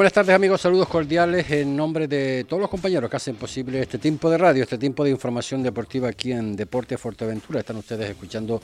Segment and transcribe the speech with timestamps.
[0.00, 3.98] buenas tardes amigos, saludos cordiales en nombre de todos los compañeros que hacen posible este
[3.98, 7.60] tiempo de radio, este tiempo de información deportiva aquí en Deporte Fuerteventura.
[7.60, 8.62] Están ustedes escuchando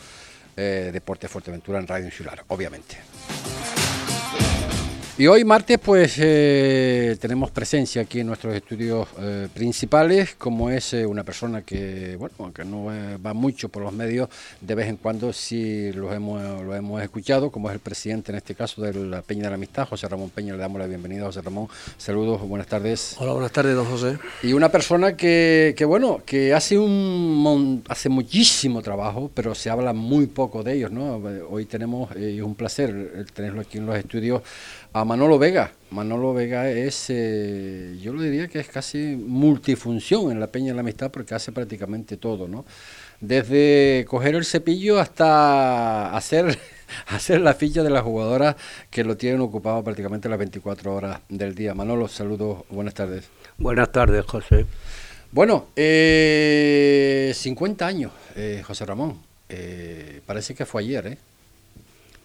[0.56, 2.96] eh, Deporte Fuerteventura en Radio Insular, obviamente.
[5.18, 10.92] Y hoy martes pues eh, tenemos presencia aquí en nuestros estudios eh, principales, como es
[10.92, 12.88] eh, una persona que, bueno, aunque no
[13.24, 14.28] va mucho por los medios,
[14.60, 18.36] de vez en cuando sí lo hemos, lo hemos escuchado, como es el presidente en
[18.36, 21.24] este caso de la Peña de la Amistad, José Ramón Peña, le damos la bienvenida
[21.24, 21.68] José Ramón.
[21.96, 23.16] Saludos, buenas tardes.
[23.18, 24.18] Hola, buenas tardes, don José.
[24.42, 29.94] Y una persona que, que bueno, que hace, un, hace muchísimo trabajo, pero se habla
[29.94, 31.22] muy poco de ellos, ¿no?
[31.48, 34.42] Hoy tenemos, y es un placer tenerlo aquí en los estudios,
[34.92, 35.72] a Manolo Vega.
[35.90, 40.74] Manolo Vega es, eh, yo lo diría que es casi multifunción en la Peña de
[40.74, 42.64] la Amistad porque hace prácticamente todo, ¿no?
[43.20, 46.58] Desde coger el cepillo hasta hacer,
[47.06, 48.56] hacer la ficha de las jugadoras
[48.90, 51.74] que lo tienen ocupado prácticamente las 24 horas del día.
[51.74, 53.28] Manolo, saludos, buenas tardes.
[53.58, 54.66] Buenas tardes, José.
[55.32, 59.20] Bueno, eh, 50 años, eh, José Ramón.
[59.48, 61.18] Eh, parece que fue ayer, ¿eh?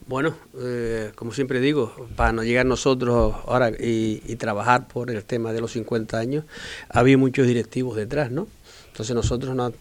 [0.06, 5.52] Bueno, eh, como siempre digo, para no llegar nosotros ahora y, trabajar por el tema
[5.52, 6.44] de los 50 años,
[6.88, 8.48] había muchos directivos detrás, ¿no?
[8.88, 9.72] Entonces nosotros no,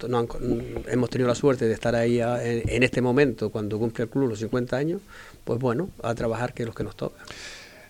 [0.88, 4.40] hemos tenido la suerte de estar ahí en, este momento, cuando cumple el club los
[4.40, 5.02] 50 años,
[5.44, 7.20] pues bueno, a trabajar que es lo que nos toca.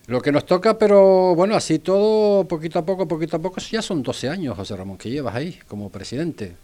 [0.07, 3.81] Lo que nos toca, pero bueno, así todo, poquito a poco, poquito a poco, ya
[3.81, 6.55] son 12 años, José Ramón, que llevas ahí como presidente.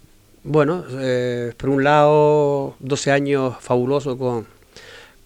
[0.42, 4.57] Bueno, eh, por un lado, 12 años fabulosos con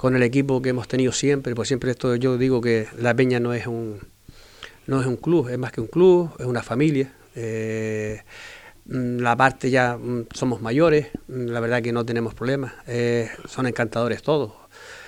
[0.02, 3.38] con el equipo que hemos tenido siempre, pues siempre esto yo digo que La Peña
[3.38, 4.00] no es un,
[4.88, 7.12] no es un club, es más que un club, es una familia.
[7.36, 8.20] Eh,
[8.86, 13.30] mm, la parte ya mm, somos mayores, mm, la verdad que no tenemos problemas, eh,
[13.46, 14.54] son encantadores todos.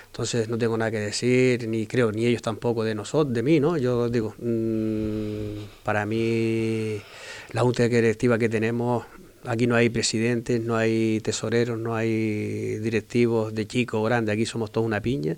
[0.06, 3.58] Entonces no tengo nada que decir, ni creo, ni ellos tampoco de nosotros, de mí,
[3.58, 3.76] ¿no?
[3.76, 4.36] Yo digo,
[5.82, 7.02] para mí
[7.50, 9.04] la junta directiva que tenemos
[9.46, 14.46] Aquí no hay presidentes, no hay tesoreros, no hay directivos de chico o grande, aquí
[14.46, 15.36] somos todos una piña.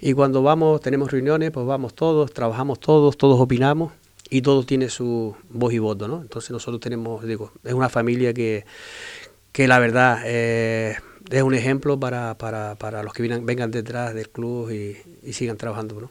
[0.00, 3.92] Y cuando vamos, tenemos reuniones, pues vamos todos, trabajamos todos, todos opinamos
[4.30, 6.20] y todo tiene su voz y voto, ¿no?
[6.22, 8.64] Entonces nosotros tenemos, digo, es una familia que,
[9.52, 10.96] que la verdad eh,
[11.30, 15.56] es un ejemplo para, para, para los que vengan, detrás del club y, y sigan
[15.56, 16.10] trabajando, ¿no?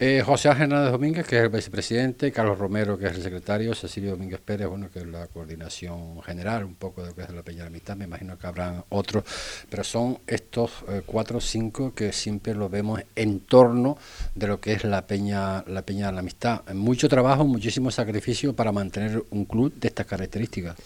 [0.00, 4.12] Eh, José Hernández Domínguez, que es el vicepresidente, Carlos Romero, que es el secretario, Cecilio
[4.12, 7.42] Domínguez Pérez, bueno, que es la coordinación general, un poco de lo que es la
[7.42, 9.24] Peña de la Amistad, me imagino que habrán otros,
[9.68, 13.98] pero son estos eh, cuatro o cinco que siempre lo vemos en torno
[14.36, 16.62] de lo que es la Peña, la Peña de la Amistad.
[16.74, 20.76] Mucho trabajo, muchísimo sacrificio para mantener un club de estas características.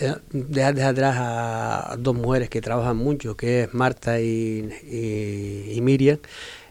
[0.00, 6.18] Eh, dejar de atrás a dos mujeres que trabajan mucho, que es Marta y Miriam,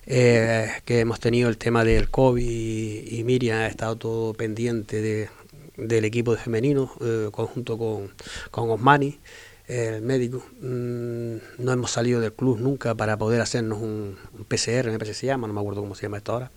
[0.05, 5.29] eh, que hemos tenido el tema del COVID y, Miriam ha estado todo pendiente de,
[5.77, 8.11] del equipo de femenino, eh, conjunto con,
[8.51, 9.19] con Osmani,
[9.67, 10.43] el médico.
[10.61, 15.27] Mm, no hemos salido del club nunca para poder hacernos un, PCR, me parece se
[15.27, 16.51] llama, no me acuerdo cómo se llama esto ahora.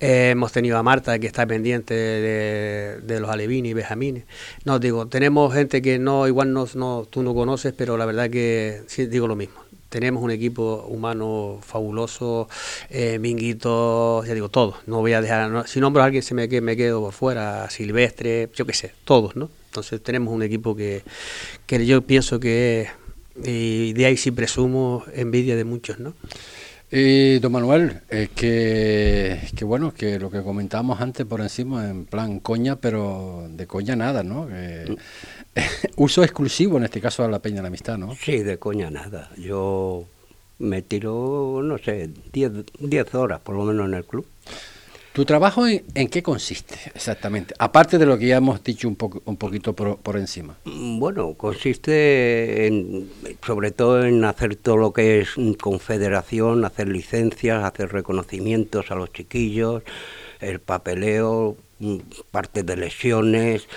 [0.00, 4.24] Eh, hemos tenido a Marta que está pendiente de, los alevines y benjamines.
[4.64, 8.30] No, digo, tenemos gente que no, igual no, no, tú no conoces, pero la verdad
[8.30, 9.65] que sí digo lo mismo
[9.96, 12.50] tenemos un equipo humano fabuloso,
[12.90, 14.76] eh, Minguito, ya digo, todos.
[14.86, 18.50] No voy a dejar, si nombro a alguien se me, me quedo por fuera, Silvestre,
[18.54, 19.48] yo qué sé, todos, ¿no?
[19.70, 21.02] Entonces tenemos un equipo que,
[21.64, 22.90] que yo pienso que
[23.42, 26.12] y de ahí sí presumo envidia de muchos, ¿no?
[26.90, 32.06] Y don Manuel, es que, que, bueno, que lo que comentábamos antes por encima, en
[32.06, 34.48] plan coña, pero de coña nada, ¿no?
[35.96, 38.14] uso exclusivo en este caso a la Peña de la Amistad, ¿no?
[38.14, 39.30] Sí, de coña nada.
[39.36, 40.04] Yo
[40.58, 44.26] me tiro, no sé, 10 horas por lo menos en el club.
[45.16, 47.54] ¿Tu trabajo en, qué consiste exactamente?
[47.58, 50.58] Aparte de lo que ya hemos dicho un, poco, un poquito por, encima.
[50.66, 53.10] Mm, bueno, consiste en,
[53.42, 59.10] sobre todo en hacer todo lo que es confederación, hacer licencias, hacer reconocimientos a los
[59.10, 59.84] chiquillos,
[60.40, 61.96] el papeleo, mm,
[62.30, 63.68] parte de lesiones,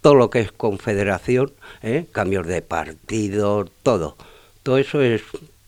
[0.00, 1.52] todo lo que es confederación,
[1.82, 2.06] ¿eh?
[2.12, 4.16] cambios de partido, todo.
[4.62, 5.20] Todo eso es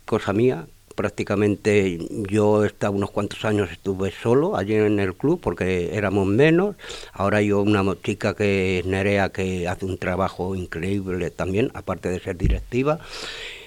[0.06, 0.66] cosa mía.
[0.94, 1.98] Prácticamente
[2.28, 6.76] yo estaba unos cuantos años estuve solo allí en el club porque éramos menos.
[7.12, 12.20] Ahora yo una chica que es Nerea que hace un trabajo increíble también, aparte de
[12.20, 13.00] ser directiva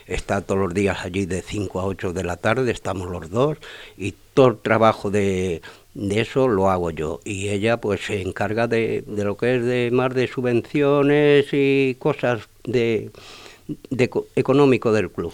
[0.06, 3.58] está todos los días allí de 5 a 8 de la tarde, estamos los dos,
[3.98, 5.62] y todo el trabajo de,
[5.94, 9.64] de eso lo hago yo y ella pues se encarga de, de lo que es
[9.64, 13.12] de más de subvenciones y cosas de,
[13.90, 15.34] de económico del club.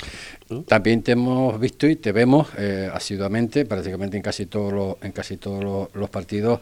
[0.67, 5.11] También te hemos visto y te vemos eh, asiduamente, prácticamente en casi todos los, en
[5.11, 6.59] casi todos los, partidos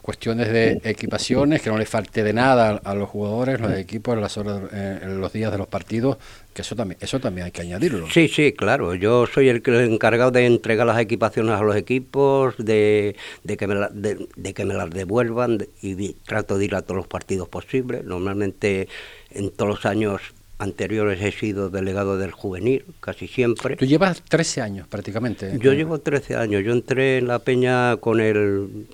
[0.00, 4.20] cuestiones de equipaciones, que no le falte de nada a, los jugadores, los equipos, en,
[4.20, 6.18] las horas, eh, en los días de los partidos,
[6.52, 8.06] que eso también, eso también hay que añadirlo.
[8.10, 8.94] Sí, sí, claro.
[8.94, 13.16] Yo soy el, encargado de entregar las equipaciones a los equipos, de,
[13.46, 17.48] que, me de, que me las devuelvan y trato de ir a todos los partidos
[17.48, 18.04] posibles.
[18.04, 18.88] Normalmente
[19.30, 20.20] en todos los años
[20.64, 23.76] anteriores he sido delegado del juvenil, casi siempre.
[23.76, 25.56] Tú llevas 13 años prácticamente.
[25.60, 26.64] Yo llevo 13 años.
[26.64, 28.86] Yo entré en la peña con el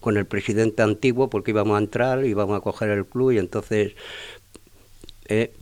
[0.00, 3.94] con el presidente antiguo porque íbamos a entrar, íbamos a coger el club y entonces
[5.26, 5.52] eh,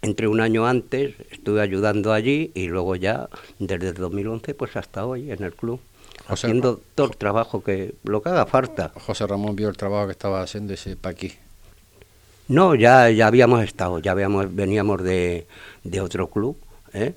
[0.00, 3.28] entré un año antes, estuve ayudando allí y luego ya
[3.58, 5.80] desde el 2011 pues hasta hoy en el club.
[6.28, 8.92] haciendo todo el trabajo que lo que haga falta.
[8.94, 11.32] José Ramón vio el trabajo que estaba haciendo ese para aquí.
[12.50, 15.46] No, ya, ya habíamos estado, ya habíamos, veníamos de,
[15.84, 16.56] de otro club,
[16.92, 17.12] ¿eh?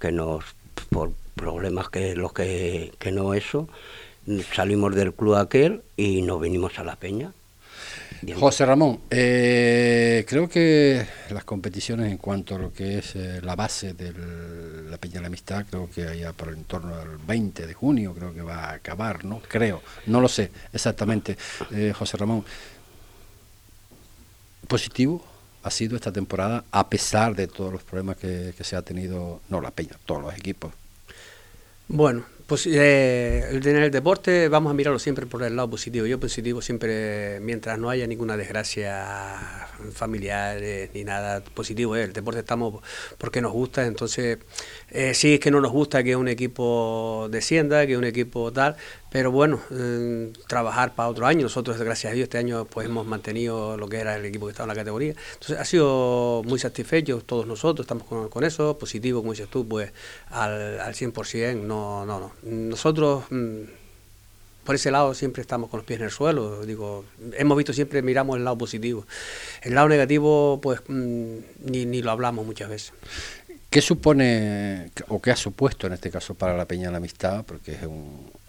[0.00, 0.42] que nos,
[0.90, 3.68] por problemas que los que, que no eso,
[4.52, 7.32] salimos del club aquel y nos vinimos a la peña.
[8.34, 13.54] José Ramón, eh, creo que las competiciones en cuanto a lo que es eh, la
[13.54, 14.12] base de
[14.90, 18.14] la Peña de la Amistad, creo que allá por el torno del 20 de junio
[18.14, 19.42] creo que va a acabar, ¿no?
[19.46, 21.36] Creo, no lo sé exactamente,
[21.94, 22.44] José Ramón
[24.72, 25.22] positivo
[25.64, 29.60] ha sido esta temporada, a pesar de todos los problemas que, se ha tenido, no
[29.60, 30.72] la Peña, todos los equipos.
[31.88, 36.06] Bueno, pues eh, en el deporte vamos a mirarlo siempre por el lado positivo.
[36.06, 40.58] Yo positivo siempre, mientras no haya ninguna desgracia familiar
[40.94, 42.82] ni nada positivo, el deporte estamos
[43.18, 44.38] porque nos gusta, entonces
[44.90, 48.76] eh, sí es que no nos gusta que un equipo descienda, que un equipo tal,
[49.12, 49.60] pero bueno,
[50.48, 51.42] trabajar para otro año.
[51.42, 54.52] Nosotros, gracias a Dios, este año pues hemos mantenido lo que era el equipo que
[54.52, 55.14] estaba en la categoría.
[55.34, 59.92] Entonces ha sido muy satisfecho todos nosotros, estamos con, eso, positivo, como dices tú, pues
[60.30, 62.32] al, al 100%, no, no, no.
[62.42, 63.24] Nosotros...
[63.30, 63.82] Mm,
[64.64, 66.64] por ese lado siempre estamos con los pies en el suelo.
[66.64, 69.04] Digo, hemos visto siempre, miramos el lado positivo.
[69.60, 72.92] El lado negativo, pues mm, ni, ni lo hablamos muchas veces.
[73.70, 77.44] ¿Qué supone o qué ha supuesto en este caso para la Peña de la Amistad?
[77.44, 77.80] Porque es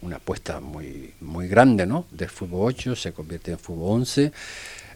[0.03, 2.05] una apuesta muy, muy grande, ¿no?
[2.11, 4.31] Del fútbol 8 se convierte en fútbol 11,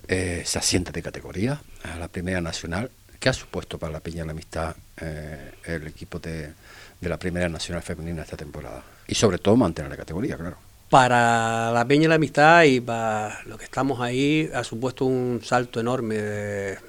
[0.08, 2.92] eh, se asienta de categoría a la Primera Nacional.
[3.20, 6.54] ¿Qué ha supuesto para la Peña la Amistad eh, el equipo de,
[7.02, 8.84] de la Primera Nacional Femenina esta temporada?
[9.08, 10.58] Y sobre todo mantener la categoría, claro.
[10.90, 15.42] Para la Peña de la Amistad y para los que estamos ahí ha supuesto un
[15.44, 16.87] salto enorme de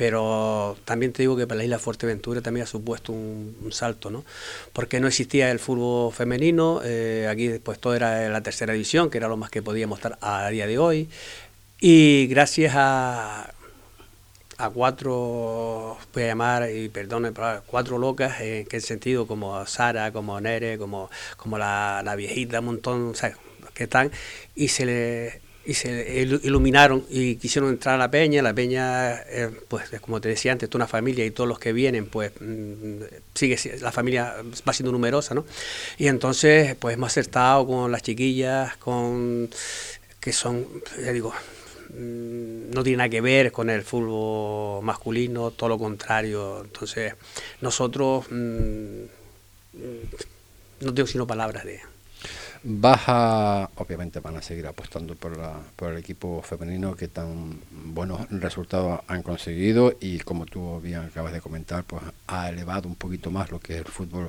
[0.00, 4.24] pero también te digo que para la isla Fuerteventura también ha supuesto un, salto, ¿no?
[4.72, 9.18] Porque no existía el fútbol femenino, eh, aquí pues todo era la tercera división, que
[9.18, 11.10] era lo más que podíamos estar a día de hoy,
[11.80, 13.52] y gracias a,
[14.56, 17.32] a cuatro, voy a llamar, y perdone,
[17.66, 22.64] cuatro locas, en qué sentido, como Sara, como Nere, como, como la, la viejita, un
[22.64, 23.36] montón, o sea,
[23.74, 24.10] que están,
[24.54, 28.42] y se le y se iluminaron y quisieron entrar a la peña.
[28.42, 31.72] La peña, eh, pues como te decía antes, toda una familia y todos los que
[31.72, 33.02] vienen, pues mm,
[33.34, 34.36] sigue la familia
[34.66, 35.44] va siendo numerosa, ¿no?
[35.98, 39.50] Y entonces, pues hemos acertado con las chiquillas, con
[40.20, 40.66] que son,
[41.02, 41.32] ya digo,
[41.90, 46.62] mm, no tiene nada que ver con el fútbol masculino, todo lo contrario.
[46.64, 47.14] Entonces,
[47.60, 49.04] nosotros mm,
[50.80, 51.89] no tengo sino palabras de
[52.62, 58.28] Baja, obviamente van a seguir apostando por, la, por el equipo femenino que tan buenos
[58.30, 63.30] resultados han conseguido y como tú bien acabas de comentar, pues ha elevado un poquito
[63.30, 64.28] más lo que es el fútbol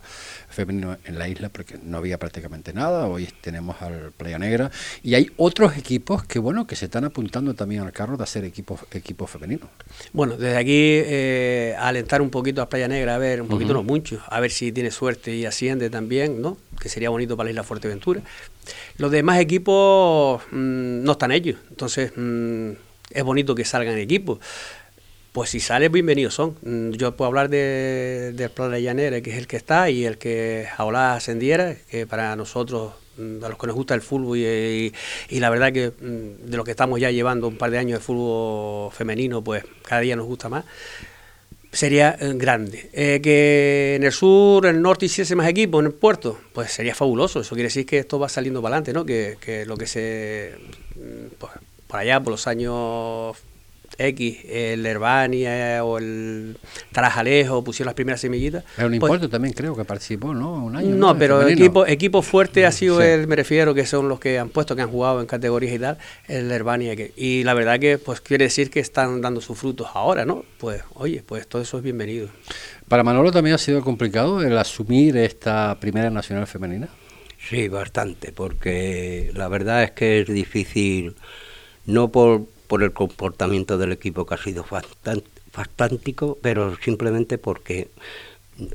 [0.50, 3.06] femenino en la isla porque no había prácticamente nada.
[3.08, 4.72] Hoy tenemos al Playa Negra
[5.04, 8.46] y hay otros equipos que bueno que se están apuntando también al carro de hacer
[8.46, 9.68] equipos equipos femeninos.
[10.14, 13.84] Bueno, desde aquí eh, alentar un poquito a Playa Negra, a ver, un poquito no
[13.84, 16.58] mucho, a ver si tiene suerte y asciende también, ¿no?
[16.80, 18.21] Que sería bonito para la isla Fuerteventura
[18.98, 22.72] los demás equipos mm, no están ellos, entonces mm,
[23.12, 24.40] es bonito que salgan equipos.
[25.32, 26.58] Pues si sale, bienvenidos son.
[26.62, 30.06] Mm, yo puedo hablar del de Plan de Llanera, que es el que está, y
[30.06, 34.94] el que ahora ascendiera, que para nosotros, a los que nos gusta el fútbol, y,
[35.30, 38.04] y, la verdad que de lo que estamos ya llevando un par de años de
[38.04, 40.66] fútbol femenino, pues cada día nos gusta más
[41.72, 42.90] sería eh, grande.
[42.94, 46.72] Eh, que en el sur, en el norte hiciese más equipos, en el puerto, pues
[46.72, 47.42] sería fabuloso.
[47.42, 49.06] Eso quiere decir que esto va saliendo para adelante, ¿no?
[49.06, 50.56] Que, que lo que se.
[50.96, 51.54] Mm, pues,
[51.88, 53.38] por allá, por los años
[54.08, 56.58] X, el Herbania o el
[56.92, 58.64] Tarajalejo pusieron las primeras semillitas.
[58.76, 60.54] Pero un pues, también creo que participó, ¿no?
[60.54, 60.96] Un año.
[60.96, 64.50] No, pero equipo, equipo fuerte ha sido el, me refiero, que son los que han
[64.50, 66.96] puesto, que han jugado en categorías y tal, el Herbania.
[67.16, 70.44] y la verdad que pues quiere decir que están dando sus frutos ahora, ¿no?
[70.58, 72.30] Pues oye, pues todo eso es bienvenido.
[72.88, 76.90] Para Manolo también ha sido complicado el asumir esta primera nacional femenina.
[77.50, 81.16] Sí, bastante, porque la verdad es que es difícil,
[81.86, 87.90] no por, por el comportamiento del equipo que ha sido fantástico, pero simplemente porque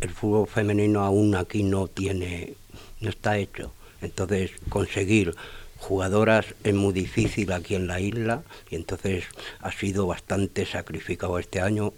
[0.03, 2.57] el fútbol femenino aún aquí no tiene,
[3.01, 3.73] no está hecho.
[4.03, 5.35] Entonces, conseguir
[5.79, 9.25] jugadoras es muy difícil aquí en la isla y entonces
[9.61, 11.95] ha sido bastante sacrificado este año.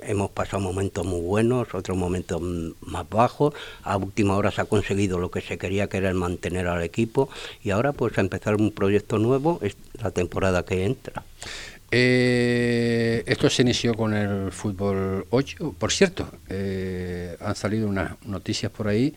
[0.00, 2.40] Hemos pasado momentos muy buenos, otros momentos
[2.80, 3.54] más bajos.
[3.82, 6.82] A última hora se ha conseguido lo que se quería, que era el mantener al
[6.82, 7.28] equipo.
[7.62, 11.24] Y ahora pues a empezar un proyecto nuevo, es la temporada que entra.
[11.90, 15.74] Eh, esto se inició con el fútbol 8.
[15.78, 19.14] Por cierto, eh, han salido unas noticias por ahí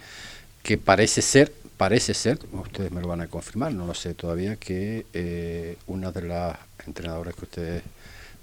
[0.63, 4.57] que parece ser, parece ser, ustedes me lo van a confirmar, no lo sé todavía,
[4.57, 7.83] que eh, una de las entrenadoras que ustedes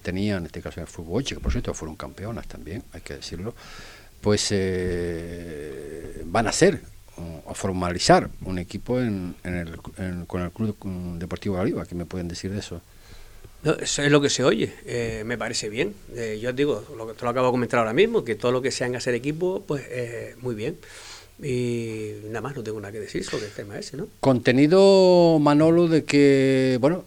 [0.06, 3.00] tenían, en este caso en el fútbol 8, que por cierto fueron campeonas también, hay
[3.00, 3.54] que decirlo,
[4.20, 4.50] pues
[6.24, 6.80] van a ser
[7.16, 9.78] o formalizar un equipo en, el,
[10.26, 10.76] con el Club
[11.18, 11.86] Deportivo Galiba.
[11.86, 12.80] ¿Qué me pueden decir de eso?
[13.80, 15.94] eso es lo que se oye, eh, me parece bien.
[16.14, 18.62] Eh, yo digo, lo que te lo acabo de comentar ahora mismo, que todo lo
[18.62, 20.76] que sean hacer equipo, pues eh, muy bien.
[21.42, 24.08] Y nada más, no tengo nada que decir sobre el tema ese, ¿no?
[24.20, 27.04] Contenido, Manolo, de que, bueno,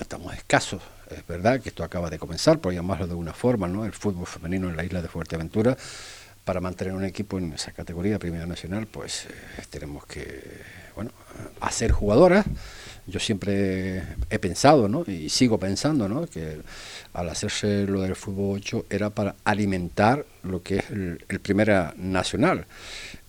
[0.00, 0.82] estamos escasos.
[1.10, 3.84] Es verdad que esto acaba de comenzar, por llamarlo de una forma, ¿no?
[3.84, 5.76] El fútbol femenino en la isla de Fuerteventura.
[6.44, 9.26] Para mantener un equipo en esa categoría, Primera Nacional, pues
[9.70, 10.60] tenemos que,
[10.94, 11.10] bueno,
[11.60, 12.44] hacer jugadoras
[13.06, 15.04] yo siempre he pensado, ¿no?
[15.06, 16.26] y sigo pensando, ¿no?
[16.26, 16.60] que
[17.12, 22.66] al hacerse lo del fútbol 8 era para alimentar lo que es el, Primera Nacional.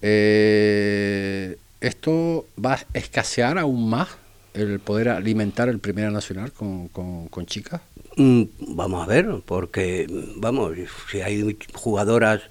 [0.02, 4.10] Eh, ¿Esto va a escasear aún más
[4.56, 7.82] el poder alimentar el Primera Nacional con, con chicas?
[8.18, 10.08] Mm, vamos a ver, porque,
[10.38, 10.74] vamos,
[11.12, 12.42] si hay jugadoras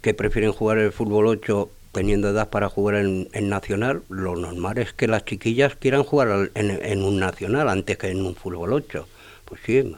[0.00, 4.94] que prefieren jugar el fútbol 8 teniendo edad para jugar en, Nacional, lo normal es
[4.94, 9.06] que las chiquillas quieran jugar en, un Nacional antes que en un fútbol 8.
[9.44, 9.94] Pues sí,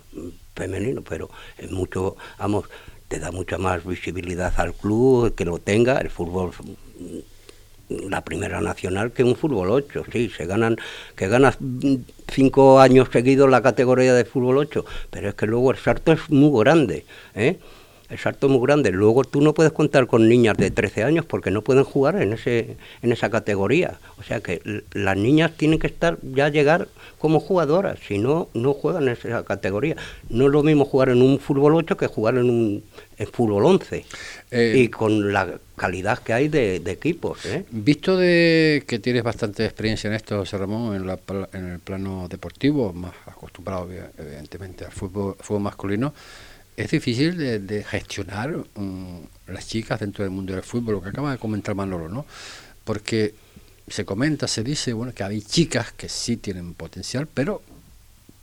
[0.56, 2.64] femenino, pero es mucho, vamos,
[3.06, 6.50] te da mucha más visibilidad al club, que lo tenga, el fútbol
[7.88, 10.76] la primera nacional que un fútbol 8, sí, se ganan,
[11.16, 11.58] que ganas
[12.28, 16.30] cinco años seguidos la categoría de fútbol 8, pero es que luego el salto es
[16.30, 17.58] muy grande, ¿eh?
[18.10, 18.90] El salto es muy grande.
[18.90, 22.32] Luego tú no puedes contar con niñas de 13 años porque no pueden jugar en
[22.32, 23.98] ese en esa categoría.
[24.18, 24.60] O sea que
[24.92, 29.44] las niñas tienen que estar ya llegar como jugadoras, si no no juegan en esa
[29.44, 29.96] categoría.
[30.28, 32.84] No es lo mismo jugar en un fútbol 8 que jugar en un
[33.32, 34.04] fútbol 11.
[34.50, 37.44] Eh, y con la calidad que hay de, equipos.
[37.46, 37.64] ¿eh?
[37.70, 41.18] Visto de que tienes bastante experiencia en esto, José Ramón, en, la,
[41.52, 46.14] en el plano deportivo, más acostumbrado evidentemente al fútbol, fútbol masculino,
[46.76, 51.32] es difícil de, gestionar mm, las chicas dentro del mundo del fútbol, lo que acaba
[51.32, 52.26] de comentar Manolo, ¿no?
[52.84, 53.34] Porque
[53.88, 57.62] se comenta, se dice, bueno, que hay chicas que sí tienen potencial, pero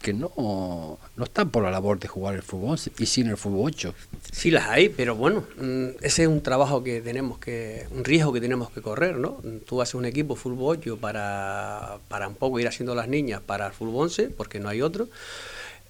[0.02, 3.72] que no, no están por la labor de jugar el fútbol y sin el fútbol
[3.76, 3.94] 8.
[4.32, 8.34] Sí las hay, pero bueno, mm, ese es un trabajo que tenemos que, un riesgo
[8.34, 9.42] que tenemos que correr, ¿no?
[9.66, 13.68] Tú haces un equipo fútbol 8 para, para un poco ir haciendo las niñas para
[13.68, 15.08] el fútbol 11, porque no hay otro.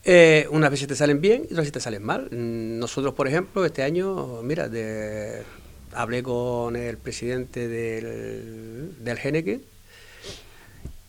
[0.03, 2.27] Eh, unas veces te salen bien y otras veces te salen mal.
[2.31, 5.43] Nosotros, por ejemplo, este año, mira, de,
[5.93, 9.61] hablé con el presidente del, del Geneke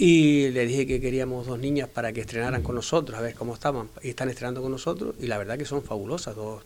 [0.05, 3.55] y le dije que queríamos dos niñas para que estrenaran con nosotros, a ver cómo
[3.55, 3.89] estaban.
[4.03, 6.35] Y están estrenando con nosotros y la verdad que son fabulosas.
[6.35, 6.65] Dos,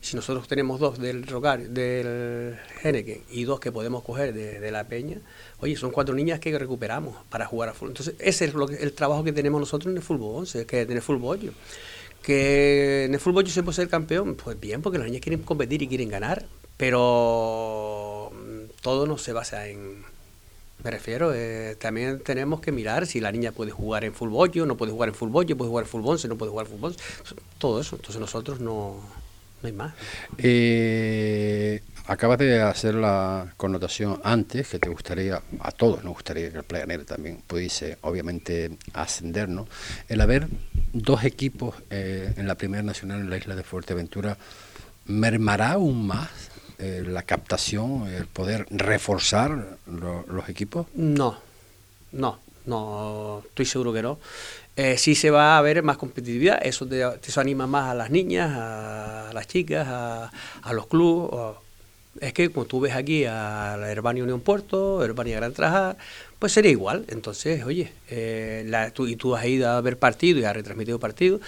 [0.00, 4.88] Si nosotros tenemos dos del Rogar, del Geneke y dos que podemos coger de, la
[4.88, 5.20] Peña,
[5.60, 7.90] Oye, son cuatro niñas que recuperamos para jugar a fútbol.
[7.90, 10.92] Entonces, ese es lo el trabajo que tenemos nosotros en el fútbol 11, que en
[10.92, 11.52] el fútbol
[12.22, 15.42] Que en el fútbol yo se puede ser campeón, pues bien, porque las niñas quieren
[15.42, 16.46] competir y quieren ganar,
[16.78, 20.07] pero mm, todo no se basa en...
[20.84, 24.76] Me refiero, eh, también tenemos que mirar si la niña puede jugar en fútbol, no
[24.76, 26.96] puede jugar en fútbol, puede jugar en fútbol 11, no puede jugar en fútbol,
[27.58, 27.96] todo eso.
[27.96, 29.02] Entonces nosotros no,
[29.60, 29.94] no hay más.
[30.38, 36.58] Eh, acabas de hacer la connotación antes que te gustaría, a todos nos gustaría que
[36.58, 39.66] el Playa también pudiese, obviamente, ascender, ¿no?
[40.08, 40.46] El haber
[40.92, 44.38] dos equipos eh, en la Primera Nacional en la isla de Fuerteventura,
[45.06, 46.28] ¿mermará aún más
[46.78, 50.86] eh, la captación, el poder reforzar los equipos?
[50.94, 51.38] No,
[52.12, 54.18] no, no, estoy seguro que no.
[54.76, 58.10] Eh, sí se va a ver más competitividad, eso, te, eso anima más a las
[58.10, 60.30] niñas, a, las chicas, a,
[60.62, 61.56] a los clubes
[62.20, 65.96] Es que como tú ves aquí a la Herbania Unión Puerto, Herbania Gran Trajar,
[66.38, 67.04] pues sería igual.
[67.08, 71.40] Entonces, oye, eh, y tú has ido a ver partido y has retransmitido partido,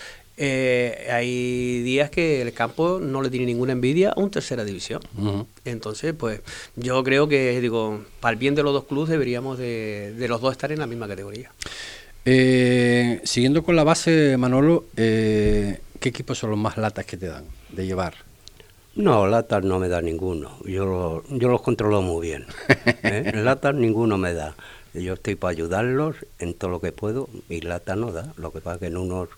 [0.43, 5.03] eh, hay días que el campo no le tiene ninguna envidia a un tercera división.
[5.67, 6.41] Entonces, pues
[6.77, 10.53] yo creo que, digo, para el bien de los dos clubes deberíamos de, los dos
[10.53, 11.53] estar en la misma categoría.
[12.25, 17.27] Eh, siguiendo con la base, Manolo, eh, ¿qué equipos son los más latas que te
[17.27, 18.15] dan de llevar?
[18.95, 20.57] No, latas no me da ninguno.
[20.65, 22.47] Yo, yo los controlo muy bien.
[23.35, 24.57] Latas ninguno me da.
[24.95, 28.33] Yo estoy para ayudarlos en todo lo que puedo y lata no da.
[28.37, 29.29] Lo que pasa es que en unos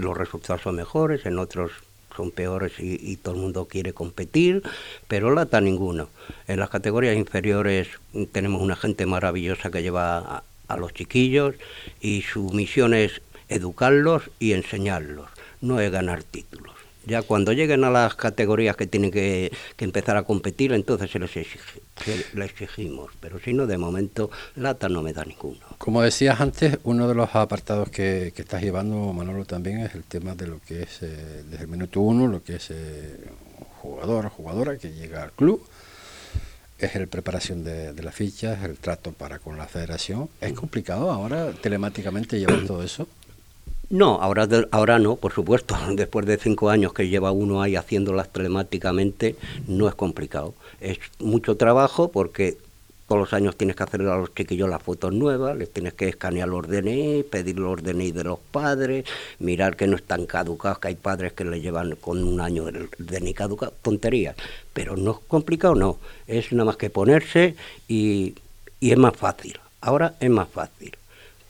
[0.00, 1.72] los resultados son mejores, en otros
[2.16, 4.62] son peores y, todo el mundo quiere competir,
[5.08, 6.08] pero lata ninguno.
[6.48, 7.88] En las categorías inferiores
[8.32, 11.54] tenemos una gente maravillosa que lleva a los chiquillos
[12.00, 15.28] y su misión es educarlos y enseñarlos,
[15.60, 16.79] no es ganar títulos.
[17.10, 21.28] Ya cuando lleguen a las categorías que tienen que, empezar a competir, entonces se les,
[22.36, 23.10] exigimos.
[23.18, 25.58] Pero si no, de momento, lata no me da ninguno.
[25.78, 30.36] Como decías antes, uno de los apartados que, estás llevando, Manolo, también es el tema
[30.36, 33.16] de lo que es, eh, desde el minuto uno, lo que es eh,
[33.82, 35.66] jugador o jugadora que llega al club.
[36.78, 40.28] Es el preparación de, de las fichas, el trato para con la federación.
[40.40, 43.08] ¿Es complicado ahora telemáticamente llevar todo eso?
[43.90, 45.76] No, ahora, ahora no, por supuesto.
[45.96, 49.34] Después de cinco años que lleva uno ahí haciéndolas telemáticamente,
[49.66, 50.54] no es complicado.
[50.80, 52.56] Es mucho trabajo porque
[53.08, 56.08] todos los años tienes que hacer a los chiquillos las fotos nuevas, les tienes que
[56.08, 59.04] escanear los DNI, pedir los DNI de los padres,
[59.40, 62.88] mirar que no están caducados, que hay padres que le llevan con un año el
[62.96, 64.36] DNI caducado, tonterías.
[64.72, 65.98] Pero no es complicado, no.
[66.28, 67.56] Es nada más que ponerse
[67.88, 68.36] y,
[68.78, 69.58] y es más fácil.
[69.80, 70.92] Ahora es más fácil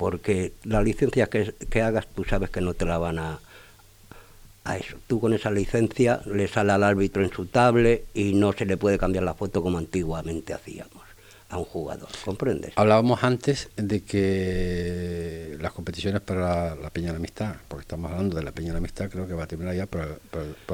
[0.00, 1.52] porque la licencia que,
[1.82, 3.38] hagas tú sabes que no te la van a,
[4.64, 4.96] a eso.
[5.06, 9.24] Tú con esa licencia le sale al árbitro tablet y no se le puede cambiar
[9.24, 10.99] la foto como antiguamente hacíamos
[11.50, 12.72] a un jugador, ¿comprendes?
[12.76, 18.36] Hablábamos antes de que las competiciones para la Peña de la Amistad, porque estamos hablando
[18.36, 20.20] de la Peña de la Amistad, creo que va a terminar ya por,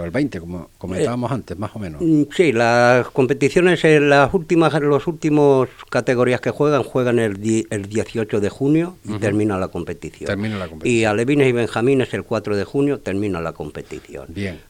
[0.04, 2.02] el 20, como comentábamos eh, antes, más o menos.
[2.02, 7.86] Mm, sí, las competiciones, en las últimas, los últimos categorías que juegan, juegan el, el
[7.86, 10.26] 18 de junio y termina la competición.
[10.26, 11.00] Termina la competición.
[11.00, 14.26] Y Alevines y Benjamines el 4 de junio termina la competición.
[14.28, 14.60] Bien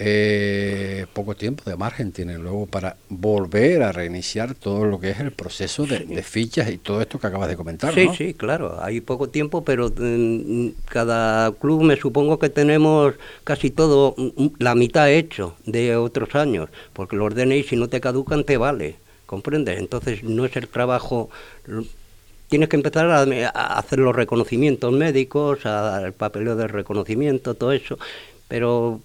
[0.00, 5.18] eh, poco tiempo de margen tienen luego para volver a reiniciar todo lo que es
[5.18, 7.92] el proceso de, fichas y todo esto que acabas de comentar.
[7.92, 13.70] Sí, sí, claro, hay poco tiempo, pero mm, cada club me supongo que tenemos casi
[13.70, 18.00] todo, mm, mm, la mitad hecho de otros años, porque los DNI si no te
[18.00, 18.96] caducan te vale,
[19.26, 19.80] ¿comprendes?
[19.80, 21.28] Entonces no es el trabajo
[22.48, 23.22] tienes que empezar a,
[23.78, 27.98] hacer los reconocimientos médicos, el papeleo de reconocimiento, todo eso,
[28.48, 29.02] pero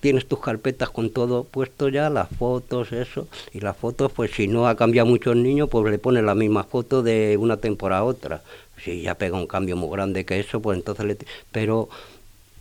[0.00, 4.48] tienes tus carpetas con todo puesto ya, las fotos, eso, y las fotos, pues si
[4.48, 8.02] no ha cambiado mucho el niño, pues le pones la misma foto de una temporada
[8.02, 8.42] a otra.
[8.82, 11.16] Si ya pega un cambio muy grande que eso, pues entonces le...
[11.50, 11.88] Pero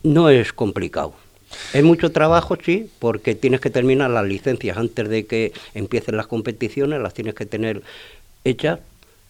[0.03, 1.13] no es complicado.
[1.73, 6.27] Es mucho trabajo, sí, porque tienes que terminar las licencias antes de que empiecen las
[6.27, 7.83] competiciones, las tienes que tener
[8.43, 8.79] hechas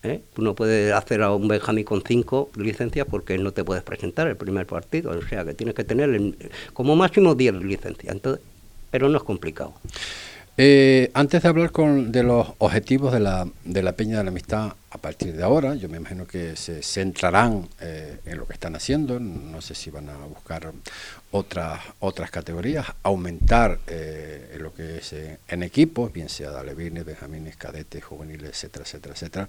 [0.08, 0.22] ¿eh?
[0.34, 4.28] Tú no puedes hacer a un Benjamín con cinco licencias porque no te puedes presentar
[4.28, 5.12] el primer partido.
[5.12, 6.20] O sea que tienes que tener
[6.74, 8.14] como máximo diez licencias.
[8.14, 8.44] Entonces,
[8.92, 9.74] pero no es complicado.
[10.60, 14.32] Eh, antes de hablar con, de los objetivos de la, de la Peña de la
[14.32, 18.54] Amistad a partir de ahora, yo me imagino que se centrarán eh, en lo que
[18.54, 20.72] están haciendo, no sé si van a buscar
[21.30, 25.14] otras otras categorías, aumentar eh, en lo que es
[25.48, 29.48] en equipos, bien sea de alevines, benjamines, cadetes, juveniles, etcétera, etcétera, etcétera.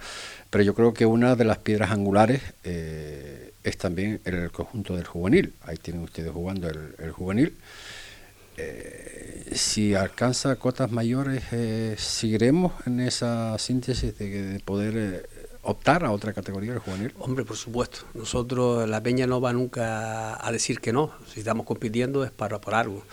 [0.51, 5.55] Pero yo creo que una de las piedras angulares es también el conjunto del juvenil.
[5.63, 7.57] Ahí tienen ustedes jugando el juvenil.
[8.59, 15.23] Eh, si alcanza cotas mayores, eh, ¿seguiremos en esa síntesis de, poder eh,
[15.63, 17.15] optar a otra categoría del juvenil?
[17.19, 18.01] Hombre, por supuesto.
[18.15, 21.13] Nosotros, la Peña no va nunca a decir que no.
[21.33, 23.05] Si estamos compitiendo es para por algo.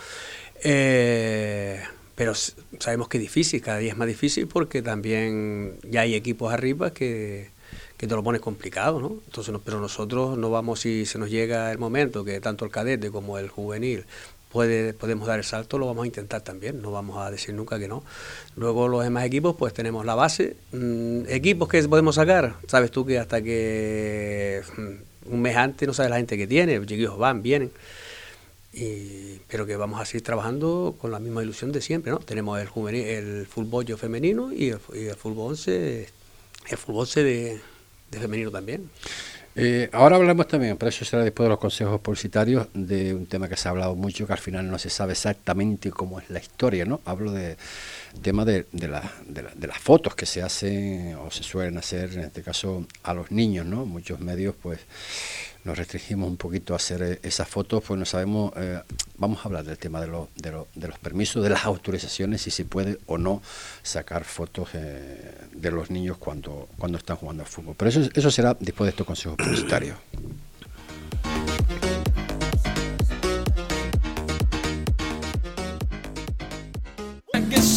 [2.16, 2.34] pero
[2.80, 6.92] sabemos que es difícil, cada día es más difícil porque también ya hay equipos arriba
[6.92, 7.50] que,
[7.98, 9.18] que te lo pones complicado, ¿no?
[9.26, 13.12] Entonces, pero nosotros no vamos, si se nos llega el momento que tanto el cadete
[13.12, 14.06] como el juvenil
[14.56, 17.88] podemos dar el salto, lo vamos a intentar también, no vamos a decir nunca que
[17.88, 18.04] no.
[18.56, 23.06] Luego los demás equipos, pues tenemos la base, mm, equipos que podemos sacar, sabes tú
[23.06, 27.18] que hasta que mm, un mes antes no sabes la gente que tiene, los chiquillos
[27.18, 27.72] van, vienen.
[28.74, 32.20] Y, pero que vamos a seguir trabajando con la misma ilusión de siempre, ¿no?
[32.20, 36.10] Tenemos el, el fútbol femenino y el, fútbol 11,
[36.70, 37.62] el fútbol 11 de,
[38.12, 38.89] de femenino también.
[39.58, 43.48] Eh, ahora hablamos también, pero eso será después de los consejos publicitarios, de un tema
[43.48, 46.39] que se ha hablado mucho, que al final no se sabe exactamente cómo es la
[46.39, 47.00] historia, ¿no?
[47.06, 47.56] Hablo de
[48.22, 48.88] tema de, de,
[49.26, 53.32] de, las fotos que se hacen o se suelen hacer, en este caso, a los
[53.32, 53.86] niños, ¿no?
[53.86, 54.80] Muchos medios, pues,
[55.65, 58.82] nos restringimos un poquito a hacer eh, esas fotos, pues no sabemos, eh,
[59.17, 62.65] vamos a hablar del tema de, de, de, los permisos, de las autorizaciones, si se
[62.65, 63.41] puede o no
[63.82, 67.75] sacar fotos eh, de los niños cuando, cuando están jugando al fútbol.
[67.78, 69.97] Pero eso, eso será después de estos consejos publicitarios.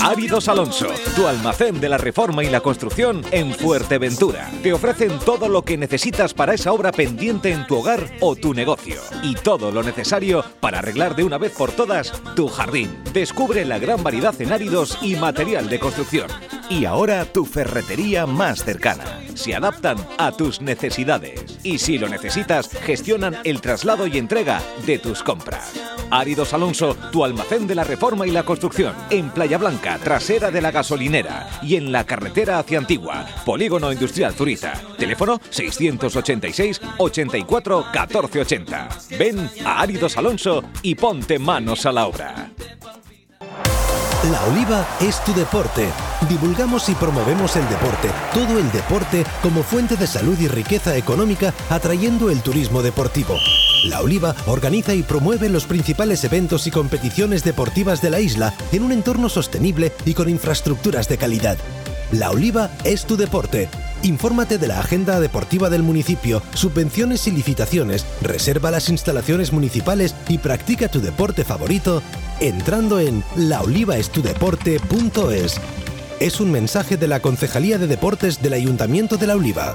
[0.03, 4.51] Áridos Alonso, tu almacén de la reforma y la construcción en Fuerteventura.
[4.63, 8.55] Te ofrecen todo lo que necesitas para esa obra pendiente en tu hogar o tu
[8.55, 9.01] negocio.
[9.23, 12.97] Y todo lo necesario para arreglar de una vez por todas tu jardín.
[13.13, 16.29] Descubre la gran variedad en áridos y material de construcción.
[16.71, 19.05] Y ahora tu ferretería más cercana.
[19.35, 21.59] Se adaptan a tus necesidades.
[21.63, 25.73] Y si lo necesitas, gestionan el traslado y entrega de tus compras.
[26.11, 28.95] Áridos Alonso, tu almacén de la reforma y la construcción.
[29.09, 31.49] En Playa Blanca, trasera de la gasolinera.
[31.63, 34.75] Y en la carretera hacia Antigua, Polígono Industrial Zuriza.
[34.99, 38.89] Teléfono 686 84 1480.
[39.19, 42.51] Ven a Áridos Alonso y ponte manos a la obra.
[44.25, 45.89] La Oliva es tu deporte.
[46.29, 51.55] Divulgamos y promovemos el deporte, todo el deporte como fuente de salud y riqueza económica,
[51.71, 53.39] atrayendo el turismo deportivo.
[53.85, 58.83] La Oliva organiza y promueve los principales eventos y competiciones deportivas de la isla en
[58.83, 61.57] un entorno sostenible y con infraestructuras de calidad.
[62.11, 63.69] La Oliva es tu deporte.
[64.03, 70.39] Infórmate de la agenda deportiva del municipio, subvenciones y licitaciones, reserva las instalaciones municipales y
[70.39, 72.01] practica tu deporte favorito
[72.41, 75.61] entrando en laolivaestudeporte.es.
[76.21, 79.75] Es un mensaje de la Concejalía de Deportes del Ayuntamiento de La Oliva.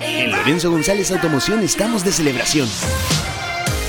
[0.00, 2.68] En Lorenzo González Automoción estamos de celebración.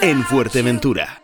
[0.00, 1.23] en Fuerteventura.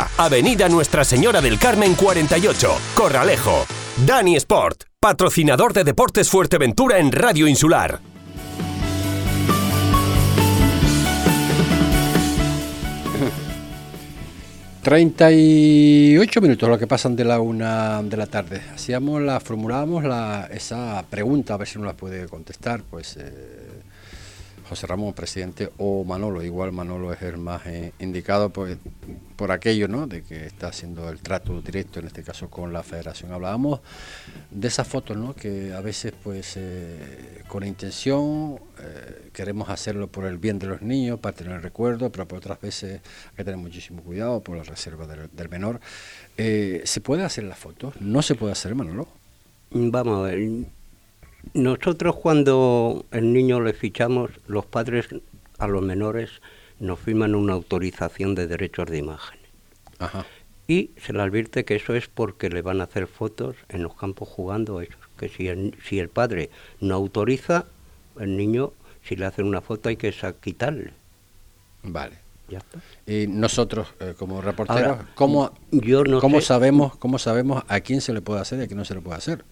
[0.17, 3.65] Avenida Nuestra Señora del Carmen 48, Corralejo.
[4.05, 7.99] Dani Sport, patrocinador de Deportes Fuerteventura en Radio Insular.
[14.81, 18.61] Treinta y ocho minutos lo que pasan de la una de la tarde.
[18.73, 23.60] Hacíamos la, formulábamos la, esa pregunta, a ver si nos la puede contestar, pues eh,
[24.71, 26.41] José Ramón, presidente, o Manolo.
[26.41, 28.77] Igual Manolo es el más eh, indicado pues,
[29.35, 30.07] por aquello, ¿no?
[30.07, 33.33] De que está haciendo el trato directo, en este caso con la federación.
[33.33, 33.81] Hablábamos
[34.49, 35.35] de esas fotos, ¿no?
[35.35, 40.81] Que a veces, pues, eh, con intención eh, queremos hacerlo por el bien de los
[40.81, 44.63] niños, para tener recuerdo, pero por otras veces hay que tener muchísimo cuidado por la
[44.63, 45.81] reserva del, del menor.
[46.37, 47.99] ¿Se puede hacer las fotos?
[47.99, 49.09] ¿No se puede hacer, Manolo?
[49.71, 50.39] Vamos a ver
[51.53, 55.07] nosotros cuando el niño le fichamos, los padres
[55.57, 56.41] a los menores
[56.79, 59.39] nos firman una autorización de derechos de imagen.
[60.67, 63.93] Y se le advierte que eso es porque le van a hacer fotos en los
[63.95, 64.97] campos jugando ellos.
[65.17, 66.49] Que si el, si el padre
[66.79, 67.65] no autoriza,
[68.19, 68.73] el niño,
[69.03, 70.93] si le hacen una foto hay que quitarle.
[71.83, 72.17] Vale.
[73.05, 75.51] Y nosotros, eh, como reporteros, ¿cómo,
[76.41, 79.01] sabemos, ¿cómo sabemos a quién se le puede hacer y a quién no se le
[79.01, 79.45] puede hacer?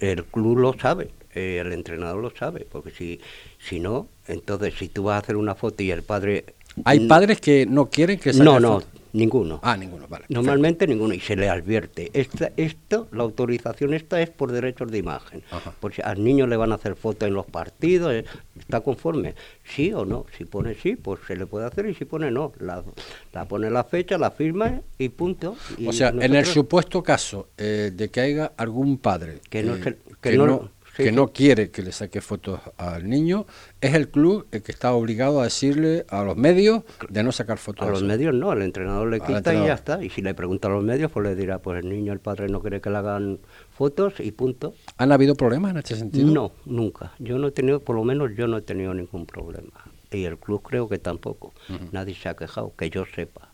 [0.00, 1.10] el club lo sabe.
[1.34, 3.20] eh, el entrenador lo sabe, porque si,
[3.58, 6.44] si no, entonces si tú vas a hacer una foto y el padre...
[6.84, 8.82] Hay padres que no quieren que No, no,
[9.16, 9.60] Ninguno.
[9.62, 10.26] Ah, ninguno, vale.
[10.28, 11.14] Normalmente ninguno.
[11.14, 12.10] Y se le advierte.
[12.12, 15.42] Esta, esto, la autorización esta es por derechos de imagen.
[15.80, 18.12] Porque al niño le van a hacer fotos en los partidos.
[18.12, 18.26] Eh,
[18.58, 19.34] ¿Está conforme?
[19.64, 20.26] Sí o no.
[20.36, 21.86] Si pone sí, pues se le puede hacer.
[21.86, 22.84] Y si pone no, la,
[23.32, 25.56] la pone la fecha, la firma y punto.
[25.86, 29.96] o sea, en el supuesto caso eh, de que haya algún padre que no, eh,
[30.20, 33.46] que, no que no quiere que le saque fotos al niño,
[33.80, 37.58] es el club el que está obligado a decirle a los medios de no sacar
[37.58, 37.86] fotos.
[37.86, 40.02] A los medios no, al entrenador le quita y ya está.
[40.02, 42.48] Y si le pregunta a los medios, pues le dirá, pues el niño, el padre
[42.48, 43.38] no quiere que le hagan
[43.70, 44.74] fotos y punto.
[44.96, 46.26] ¿Han habido problemas en este sentido?
[46.26, 47.12] No, nunca.
[47.18, 49.72] Yo no he tenido, por lo menos yo no he tenido ningún problema.
[50.10, 51.52] Y el club creo que tampoco.
[51.92, 53.50] Nadie se ha quejado, que yo sepa.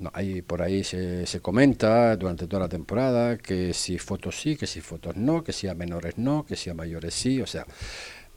[0.00, 4.56] No, ahí, por ahí se, se, comenta durante toda la temporada que si fotos sí,
[4.56, 7.46] que si fotos no, que si a menores no, que si a mayores sí, o
[7.46, 7.66] sea,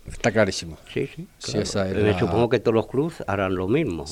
[0.06, 0.78] está clarísimo.
[0.94, 1.28] Sí, sí.
[2.20, 4.06] Supongo que todos los clubes harán lo mismo.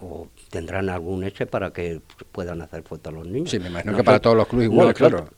[0.00, 2.00] o, tendrán algún ese para que
[2.32, 3.50] puedan hacer fotos a los niños.
[3.50, 5.28] Sí, me imagino que para todos los clubes igual, claro.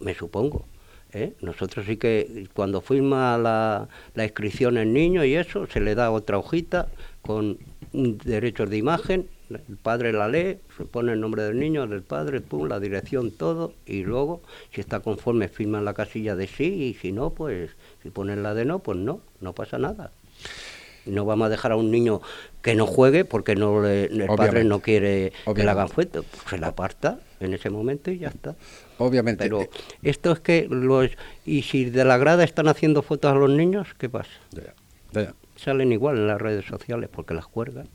[0.00, 0.66] Me supongo.
[1.12, 1.34] ¿eh?
[1.40, 6.10] Nosotros sí que cuando firma la, la inscripción en niño y eso, se le da
[6.10, 6.88] otra hojita
[7.20, 7.58] con
[7.92, 9.28] derechos de imagen
[9.68, 13.30] el padre la lee, se pone el nombre del niño, del padre, pum, la dirección,
[13.30, 17.30] todo, y luego, si está conforme, firma en la casilla de sí, y si no,
[17.30, 17.70] pues,
[18.02, 20.12] si ponen la de no, pues no, no pasa nada.
[21.04, 22.20] No vamos a dejar a un niño
[22.62, 26.58] que no juegue porque no el padre no quiere que le hagan fuerte, pues se
[26.58, 28.54] la aparta en ese momento y ya está.
[28.98, 29.42] Obviamente.
[29.42, 29.68] Pero
[30.02, 31.10] esto es que los...
[31.44, 34.30] Y si de la grada están haciendo fotos a los niños, ¿qué pasa?
[35.56, 37.88] Salen igual en las redes sociales porque las cuelgan.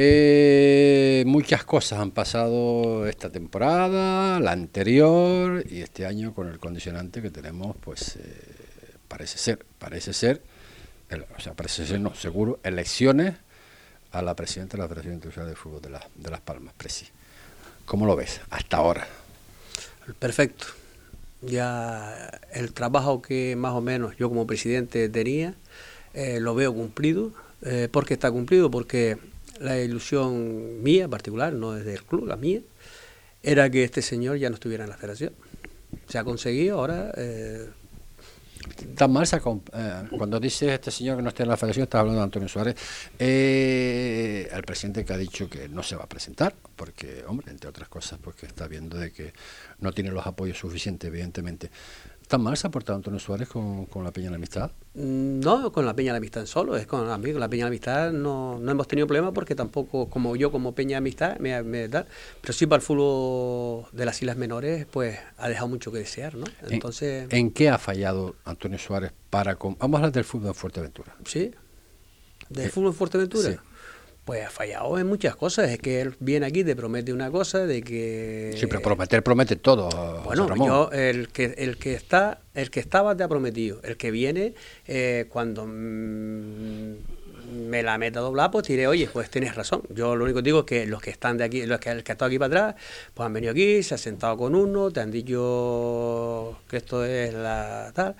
[0.00, 7.20] Eh, muchas cosas han pasado esta temporada, la anterior y este año con el condicionante
[7.20, 8.20] que tenemos, pues eh,
[9.08, 10.40] parece ser, parece ser,
[11.36, 13.34] o sea, parece ser, no, seguro, elecciones
[14.12, 17.06] a la presidenta de la Federación Internacional de Fútbol de, de Las Palmas, Presi.
[17.84, 19.04] ¿Cómo lo ves hasta ahora?
[20.20, 20.66] Perfecto.
[21.42, 25.54] Ya el trabajo que más o menos yo como presidente tenía,
[26.14, 27.32] eh, lo veo cumplido.
[27.90, 28.70] ¿Por qué está cumplido?
[28.70, 29.18] Porque
[29.60, 32.60] la ilusión mía particular, no desde el club, la mía,
[33.42, 35.32] era que este señor ya no estuviera en la federación.
[36.08, 37.12] Se ha conseguido ahora...
[37.16, 37.68] Eh,
[38.94, 42.20] Tan mal eh, cuando dice este señor que no está en la federación, está hablando
[42.20, 42.76] de Antonio Suárez,
[43.18, 47.68] eh, el presidente que ha dicho que no se va a presentar, porque, hombre, entre
[47.70, 49.32] otras cosas, porque está viendo de que
[49.80, 51.70] no tiene los apoyos suficientes, evidentemente.
[52.28, 54.70] ¿Tan mal se ha portado Antonio Suárez con, la Peña de la Amistad?
[54.92, 57.40] Mm, no, con la Peña de la Amistad solo, es con amigos.
[57.40, 60.74] La Peña de la Amistad no, no hemos tenido problemas porque tampoco, como yo como
[60.74, 62.06] Peña de Amistad, me, me da,
[62.42, 66.34] pero sí para el fútbol de las Islas Menores, pues ha dejado mucho que desear,
[66.34, 66.44] ¿no?
[66.68, 67.28] Entonces...
[67.30, 69.56] ¿En, qué ha fallado Antonio Suárez para...
[69.56, 71.16] Con, vamos a hablar del fútbol de Fuerteventura.
[71.24, 71.50] Sí,
[72.50, 73.50] del eh, fútbol de Fuerteventura.
[73.52, 73.58] Sí
[74.28, 75.70] pues ha fallado en muchas cosas.
[75.70, 78.54] Es que él viene aquí, te promete una cosa, de que...
[78.58, 79.88] Sí, pero prometer promete todo.
[80.22, 83.80] Bueno, yo, el que, el que está, el que estaba te ha prometido.
[83.82, 84.52] El que viene,
[84.86, 86.96] eh, cuando mm,
[87.70, 89.80] me la meta doblar, pues diré, oye, pues tienes razón.
[89.88, 92.04] Yo lo único que digo es que los que están de aquí, los que, el
[92.04, 92.82] que ha estado aquí para atrás,
[93.14, 97.32] pues han venido aquí, se han sentado con uno, te han dicho que esto es
[97.32, 98.14] la tal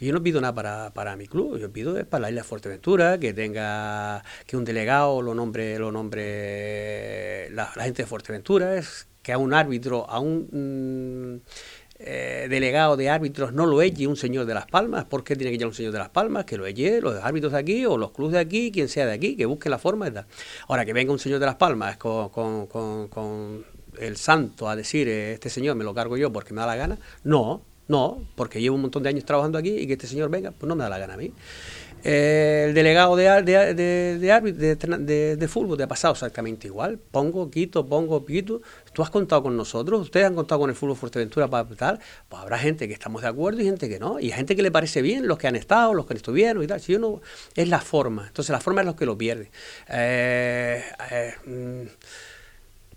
[0.00, 3.18] yo no pido nada para, para mi club, yo pido es para la isla Fuerteventura,
[3.18, 9.32] que tenga, que un delegado lo nombre, lo nombre la, gente de Fuerteventura, es que
[9.32, 11.40] a un árbitro, a un mm,
[12.00, 15.50] eh, delegado de árbitros no lo eche un señor de Las Palmas, ¿por qué tiene
[15.50, 16.44] que llegar un señor de Las Palmas?
[16.44, 19.12] Que lo eche los árbitros de aquí o los clubes de aquí, quien sea de
[19.12, 20.24] aquí, que busque la forma de
[20.68, 23.64] Ahora, que venga un señor de Las Palmas con, con, con, con
[23.98, 26.98] el santo a decir, este señor me lo cargo yo porque me da la gana,
[27.22, 30.52] no, no, porque llevo un montón de años trabajando aquí y que este señor venga,
[30.52, 31.32] pues no me da la gana a mí.
[32.06, 36.98] Eh, el delegado de, de, de, de, fútbol te ha pasado exactamente igual.
[36.98, 38.60] Pongo, quito, pongo, quito.
[38.92, 41.98] Tú has contado con nosotros, ustedes han contado con el fútbol Fuerteventura para tal.
[42.28, 44.20] Pues habrá gente que estamos de acuerdo y gente que no.
[44.20, 46.78] Y gente que le parece bien, los que han estado, los que estuvieron y tal.
[46.78, 47.22] Si uno,
[47.54, 48.26] es la forma.
[48.26, 49.50] Entonces la forma es lo que lo pierde.
[49.88, 51.86] Eh, eh, mm,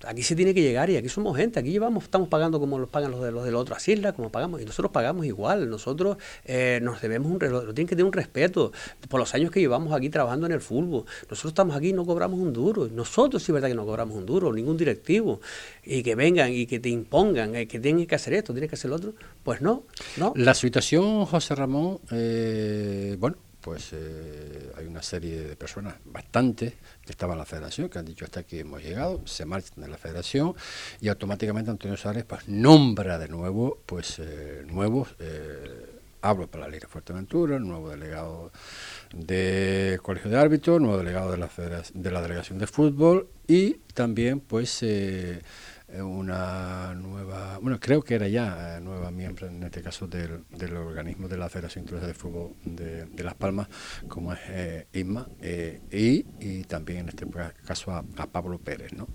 [0.06, 2.90] aquí se tiene que llegar y aquí somos gente, aquí llevamos, estamos pagando como los
[2.90, 6.18] pagan los de los de las otras islas, como pagamos, y nosotros pagamos igual, nosotros
[6.46, 8.72] eh, nos debemos un tienen que tener un respeto
[9.10, 11.06] por los años que llevamos aquí trabajando en el fútbol.
[11.30, 14.16] Nosotros estamos aquí y no cobramos un duro, nosotros sí es verdad que no cobramos
[14.16, 15.42] un duro, ningún directivo,
[15.84, 18.76] y que vengan y que te impongan, eh, que tienen que hacer esto, tienen que
[18.76, 19.84] hacer lo otro, pues no,
[20.18, 20.34] no.
[20.36, 23.94] La situación, José Ramón, eh, bueno, pues
[24.78, 26.76] hay una serie de personas, bastante,
[27.12, 29.98] estaba en la federación, que han dicho hasta aquí hemos llegado, se marchan de la
[29.98, 30.56] federación
[31.02, 36.72] y automáticamente Antonio Suárez pues nombra de nuevo pues eh, nuevos eh, hablo para la
[36.72, 38.52] de Fuerteventura, nuevo delegado
[39.14, 41.50] de Colegio de Árbitros, nuevo delegado de la,
[41.94, 45.42] de Delegación de Fútbol y también pues eh,
[46.02, 50.76] una nueva, bueno, creo que era ya eh, nueva miembro en este caso del, del
[50.76, 53.68] organismo de la Federación Internacional de Fútbol de, Las Palmas,
[54.08, 55.28] como es eh, Isma,
[55.92, 57.26] y, y, también en este
[57.66, 59.08] caso a, Pablo Pérez, ¿no?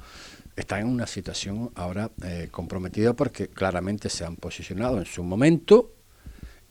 [0.57, 2.11] Está en una situación ahora
[2.51, 5.93] comprometida porque claramente se han posicionado en su momento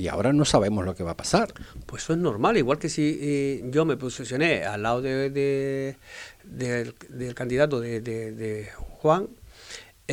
[0.01, 1.53] y ahora no sabemos lo que va a pasar.
[1.85, 5.95] Pues eso es normal, igual que si eh, yo me posicioné al lado de,
[6.43, 9.27] del, candidato de, Juan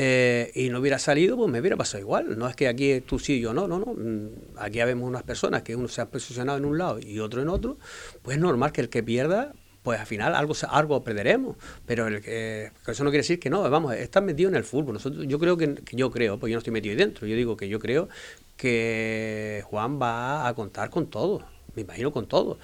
[0.01, 2.39] eh, y no hubiera salido, pues me hubiera pasado igual.
[2.39, 3.95] No es que aquí tú sí y yo no, no, no.
[3.95, 7.43] Mm, aquí vemos unas personas que uno se ha posicionado en un lado y otro
[7.43, 7.79] en otro,
[8.23, 11.57] pues es normal que el que pierda pues al final algo, algo perderemos.
[11.85, 14.95] Pero el, que eso no quiere decir que no, vamos, están metido en el fútbol.
[14.95, 17.57] Nosotros, yo creo que, yo creo, pues yo no estoy metido ahí dentro, yo digo
[17.57, 18.09] que yo creo
[18.57, 21.45] que Juan va a contar con todo,
[21.79, 22.59] me imagino con todo.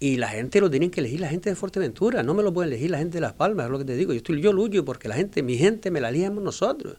[0.00, 2.72] Y la gente lo tienen que elegir la gente de Fuerteventura, no me lo pueden
[2.72, 4.12] elegir la gente de Las Palmas, es lo que te digo.
[4.12, 6.96] Yo estoy yo lucho porque la gente, mi gente me la elegimos nosotros.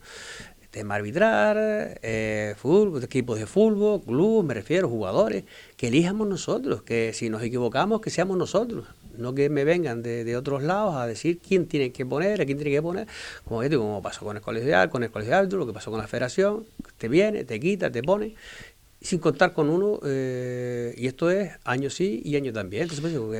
[0.72, 1.58] Tema arbitrar,
[2.04, 5.44] eh, fútbol, equipos de fútbol, club, me refiero, jugadores,
[5.76, 8.86] que elijamos nosotros, que si nos equivocamos, que seamos nosotros
[9.20, 12.58] no que me vengan de, otros lados a decir quién tiene que poner, a quién
[12.58, 13.08] tiene que poner,
[13.44, 16.66] como, como pasó con el colegio con el árbitros, lo que pasó con la federación,
[16.98, 18.36] te viene, te quita, te pone,
[19.02, 22.90] sin contar con uno, eh, y esto es año sí y año también.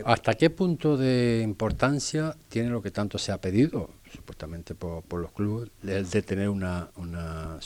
[0.06, 5.32] ¿Hasta qué punto de importancia tiene lo que tanto se ha pedido, supuestamente por, los
[5.32, 7.60] clubes, el de tener una, una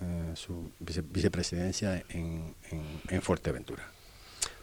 [0.00, 0.34] eh,
[1.10, 2.54] vicepresidencia en,
[3.08, 3.90] en Fuerteventura?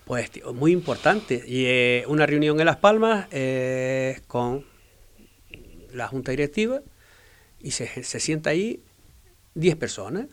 [0.05, 1.43] Pues muy importante.
[1.45, 3.27] Y eh, una reunión en Las Palmas
[4.27, 4.65] con
[5.93, 6.81] la Junta Directiva
[7.59, 8.81] y se, sienta ahí
[9.55, 10.27] 10 personas.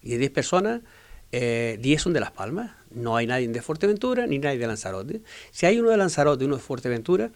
[0.00, 0.82] Y de 10 personas,
[1.34, 2.72] 10 eh, son de Las Palmas.
[2.90, 5.22] No hay nadie de Fuerteventura ni nadie de Lanzarote.
[5.50, 7.30] Si hay uno de Lanzarote y uno de Fuerteventura,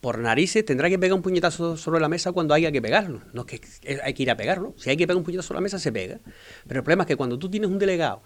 [0.00, 3.20] por narices tendrá que pegar un puñetazo sobre la mesa cuando haya que pegarlo.
[3.34, 4.74] No es que hay que ir a pegarlo.
[4.78, 6.18] Si hay que pegar un puñetazo sobre la mesa, se pega.
[6.66, 8.22] Pero el problema es que cuando tú tienes un delegado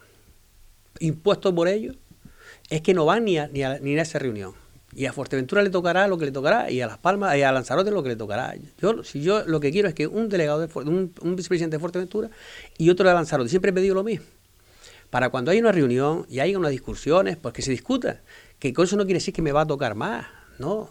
[1.00, 1.96] impuesto por ellos,
[2.70, 4.54] es que no van ni a, ni a, ni a esa reunión.
[4.94, 7.50] Y a Fuerteventura le tocará lo que le tocará, y a Las Palmas, y a
[7.50, 8.54] Lanzarote lo que le tocará.
[8.78, 11.80] Yo, si yo lo que quiero es que un delegado, de, un, un vicepresidente de
[11.80, 12.30] Fuerteventura
[12.78, 14.24] y otro de Lanzarote, siempre he pedido lo mismo.
[15.14, 18.22] Para cuando hay una reunión y hay unas discusiones, pues que se discuta.
[18.58, 20.26] Que con eso no quiere decir que me va a tocar más,
[20.58, 20.88] no.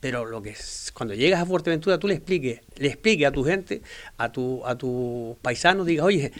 [0.00, 3.44] Pero lo que es, cuando llegas a Fuerteventura, tú le expliques, le expliques a tu
[3.44, 3.80] gente,
[4.16, 6.32] a tu, a tu paisano, digas, oye,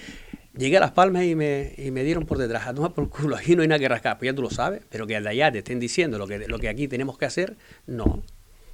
[0.56, 3.36] Llegué a Las Palmas y me, y me dieron por detrás, a tomar por culo,
[3.36, 5.52] aquí no hay nada que rascar, pues ya tú lo sabes, pero que de allá
[5.52, 8.24] te estén diciendo lo que, lo que aquí tenemos que hacer, no.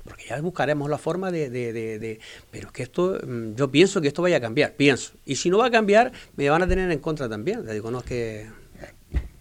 [0.04, 4.00] Porque ya buscaremos la forma de, de, de, Pero es que esto, mm, yo pienso
[4.00, 5.12] que esto vaya a cambiar, pienso.
[5.26, 7.64] Y si no va a cambiar, me van a tener en contra también.
[7.66, 8.48] Le digo, no que...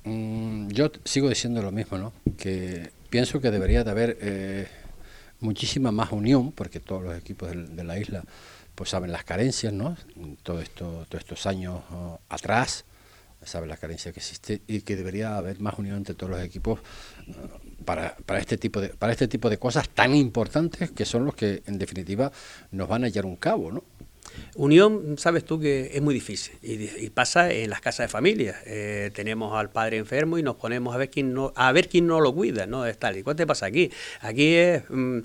[0.03, 2.13] Mm, yo sigo diciendo lo mismo, ¿no?
[2.37, 4.67] Que pienso que debería de haber eh,
[5.39, 8.23] muchísima más unión, porque todos los equipos de la isla
[8.79, 9.97] pues saben las carencias, ¿no?
[10.41, 12.85] Todo esto, todos estos años oh, atrás,
[13.43, 16.79] saben las carencias que existen y que debería haber más unión entre todos los equipos
[17.85, 21.35] para, para, este tipo de, para este tipo de cosas tan importantes que son los
[21.35, 22.31] que en definitiva
[22.71, 23.83] nos van a hallar un cabo, ¿no?
[24.55, 28.55] Unión, sabes tú que es muy difícil y, pasa en las casas de familia.
[28.65, 32.07] Eh, tenemos al padre enfermo y nos ponemos a ver quién no, a ver quién
[32.07, 32.85] no lo cuida, ¿no?
[32.85, 33.17] Es tal.
[33.17, 33.91] ¿Y cuál te pasa aquí?
[34.21, 35.19] Aquí es, mm,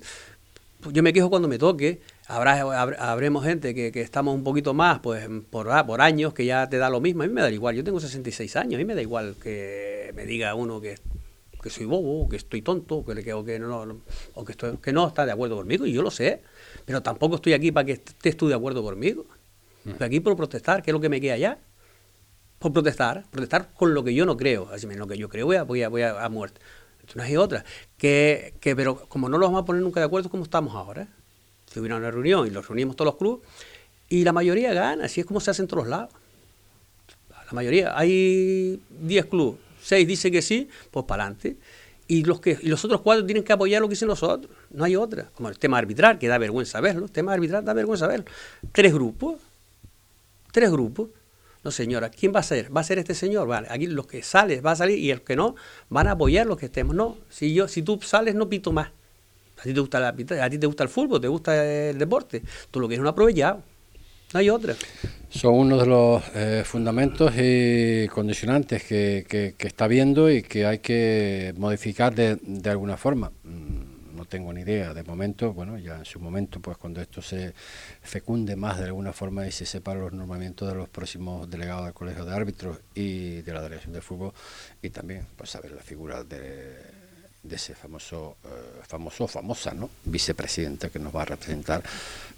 [0.93, 5.01] yo me quejo cuando me toque, Habrá, habremos gente que, que, estamos un poquito más,
[5.01, 7.23] pues por, por años, que ya te da lo mismo.
[7.23, 10.11] A mí me da igual, yo tengo 66 años, a mí me da igual que
[10.15, 10.97] me diga uno que,
[11.65, 14.03] que soy bobo, que estoy tonto, que, o, que no,
[14.35, 16.43] o que, estoy, que no está de acuerdo conmigo, y yo lo sé,
[16.85, 19.25] pero tampoco estoy aquí para que estés tú de acuerdo conmigo.
[19.85, 19.91] Mm.
[19.93, 21.59] Estoy aquí por protestar, que es lo que me queda ya.
[22.59, 24.69] Por protestar, protestar con lo que yo no creo.
[24.71, 26.61] Así lo que yo creo voy a, voy a, voy a, muerte.
[27.01, 27.65] Entonces, no hay otra.
[27.97, 31.09] Que, que, pero como no lo vamos a poner nunca de acuerdo, como estamos ahora
[31.73, 33.49] tuvieron una reunión y los reunimos todos los clubes
[34.09, 36.11] y la mayoría gana, así es como se hace en todos lados.
[37.47, 41.57] La mayoría, hay 10 clubes, 6 dicen que sí, pues para adelante.
[42.07, 44.51] Y los, que, y los otros cuatro tienen que apoyar lo que dicen los otros,
[44.71, 45.31] no hay otra.
[45.35, 48.25] Como el tema arbitral, que da vergüenza verlo, el tema arbitral da vergüenza verlo.
[48.73, 49.41] Tres grupos,
[50.53, 51.11] tres grupos.
[51.63, 52.75] No, señora, ¿quién va a ser?
[52.75, 53.69] Va a ser este señor, vale.
[53.71, 55.55] Aquí los que salen va a salir y el que no
[55.89, 56.95] van a apoyar los que estemos.
[56.95, 58.89] No, si yo, si tú sales no pito más.
[59.59, 62.43] A ti te gusta la, a ti te gusta el fútbol, te gusta el deporte.
[62.71, 63.63] Tú lo quieres un aprovechado.
[64.35, 64.75] No hay otra.
[65.35, 70.79] Son uno de los eh, fundamentos y condicionantes que, que, está viendo y que hay
[70.79, 73.33] que modificar de, de alguna forma.
[73.43, 74.95] Mm, no tengo ni idea.
[74.95, 77.53] De momento, bueno, ya en su momento, pues cuando esto se
[78.01, 81.95] fecunde más de alguna forma y se sepa los normamientos de los próximos delegados del
[81.95, 84.33] Colegio de Árbitros y de la Delegación de Fútbol,
[84.83, 87.04] y también, pues saber la figura de
[87.45, 89.91] de ese famoso, eh, famoso, famosa, ¿no?
[90.05, 91.83] Vicepresidenta que nos va a representar,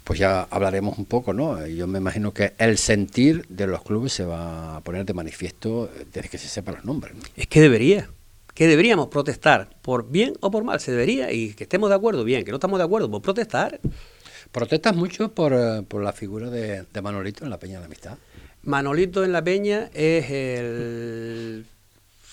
[0.03, 1.65] pues ya hablaremos un poco, ¿no?
[1.65, 5.89] Yo me imagino que el sentir de los clubes se va a poner de manifiesto
[6.13, 7.15] desde que se sepan los nombres.
[7.35, 8.09] Es que debería,
[8.53, 12.23] que deberíamos protestar por bien o por mal, se debería, y que estemos de acuerdo,
[12.23, 13.79] bien, que no estamos de acuerdo, por protestar.
[14.51, 18.17] ¿Protestas mucho por, eh, por la figura de, de Manolito en la Peña de Amistad?
[18.63, 21.65] Manolito en la Peña es el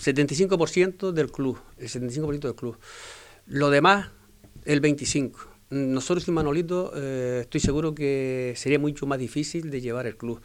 [0.04, 2.78] 75% del club, el 75% del club.
[3.46, 4.10] Lo demás,
[4.64, 5.32] el 25%.
[5.70, 10.40] Nosotros sin Manolito eh, estoy seguro que sería mucho más difícil de llevar el club.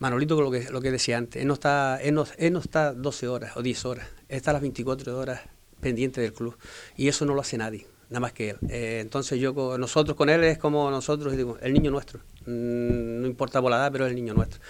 [0.00, 2.92] Manolito, lo que, lo que decía antes, él no, está, él, no, él no está
[2.92, 5.40] 12 horas o 10 horas, está las 24 horas
[5.80, 6.56] pendiente del club.
[6.96, 8.56] Y eso no lo hace nadie, nada más que él.
[8.68, 12.20] Eh, entonces yo nosotros con él es como nosotros, digo, el niño nuestro.
[12.46, 14.60] Mm, no importa por la edad, pero es el niño nuestro.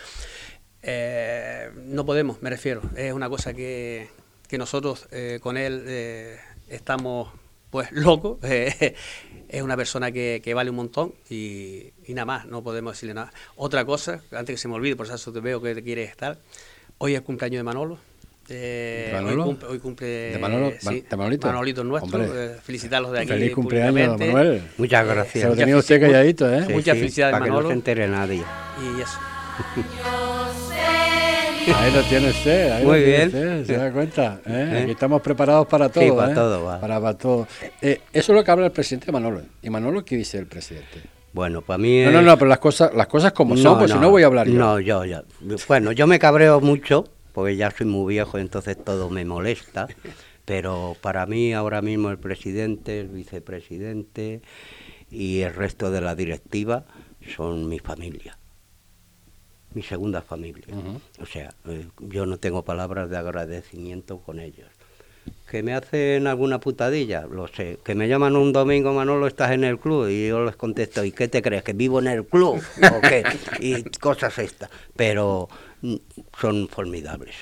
[0.82, 2.82] Eh, no podemos, me refiero.
[2.96, 4.08] Es una cosa que,
[4.48, 7.28] que nosotros eh, con él eh, estamos
[7.70, 8.38] pues locos.
[8.42, 13.14] es una persona que, que, vale un montón y, y, nada más, no podemos decirle
[13.14, 13.32] nada.
[13.56, 16.38] Otra cosa, antes que se me olvide, por eso te veo que te quieres estar,
[16.98, 17.98] hoy es cumpleaños de Manolo.
[18.52, 19.42] Eh, Manolo?
[19.42, 23.28] Hoy, cumple, hoy cumple de Manolo, sí, de Manolito, Manolito nuestro, eh, felicitarlos de aquí.
[23.28, 24.62] Feliz cumpleaños, Manuel.
[24.76, 25.42] Muchas gracias.
[25.42, 26.64] Se lo tenía usted calladito, ¿eh?
[26.66, 27.60] Sí, Muchas sí, felicidades, para Manolo.
[27.60, 28.42] que no se entere nadie.
[28.82, 29.18] Y eso.
[31.74, 33.28] Ahí lo tiene usted, ahí Muy lo tiene bien.
[33.60, 34.40] usted, se da cuenta.
[34.46, 34.70] ¿eh?
[34.72, 34.80] ¿Eh?
[34.82, 36.02] Aquí estamos preparados para todo.
[36.04, 36.34] Sí, para ¿eh?
[36.34, 36.80] todo, va.
[36.80, 37.46] Para, para todo.
[37.82, 39.42] Eh, eso es lo que habla el presidente Manolo.
[39.62, 41.02] ¿Y Manolo qué dice el presidente?
[41.32, 43.98] Bueno, para mí No, no, no, pero las cosas, las cosas como son, pues si
[43.98, 44.54] no voy a hablar yo.
[44.58, 45.22] No, yo, yo.
[45.68, 49.86] Bueno, yo me cabreo mucho, porque ya soy muy viejo, entonces todo me molesta.
[50.44, 54.40] Pero para mí ahora mismo el presidente, el vicepresidente
[55.10, 56.84] y el resto de la directiva
[57.36, 58.36] son mi familia.
[59.74, 60.74] Mi segunda familia.
[61.20, 64.68] O sea, eh, yo no tengo palabras de agradecimiento con ellos.
[65.48, 67.78] Que me hacen alguna putadilla, lo sé.
[67.84, 70.08] Que me llaman un domingo, Manolo, estás en el club.
[70.08, 71.62] Y yo les contesto, ¿y qué te crees?
[71.62, 72.62] ¿Que vivo en el club?
[72.96, 73.24] ¿O qué?
[73.60, 74.70] Y cosas estas.
[74.96, 75.48] Pero
[75.82, 75.96] mm,
[76.40, 77.34] son formidables.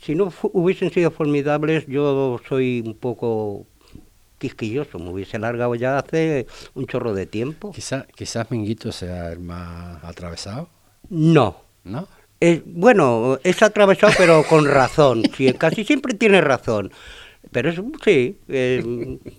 [0.00, 3.66] Si no hubiesen sido formidables, yo soy un poco
[4.38, 4.98] quisquilloso.
[4.98, 7.72] Me hubiese largado ya hace un chorro de tiempo.
[7.72, 10.68] Quizás quizás Minguito sea el más atravesado,
[11.08, 12.08] No, ¿no?
[12.40, 15.22] Es, bueno, es atravesado, pero con razón.
[15.36, 16.92] Sí, casi siempre tiene razón.
[17.52, 18.84] Pero es, sí, es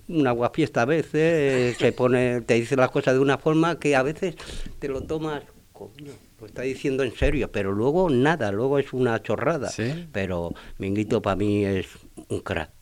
[0.08, 3.96] una guafiesta a veces, eh, se pone, te dice las cosas de una forma que
[3.96, 4.36] a veces
[4.80, 5.44] te lo tomas,
[5.74, 9.70] coño, lo está diciendo en serio, pero luego nada, luego es una chorrada.
[9.70, 10.08] Sí.
[10.12, 11.88] Pero Minguito para mí es
[12.30, 12.75] un crack.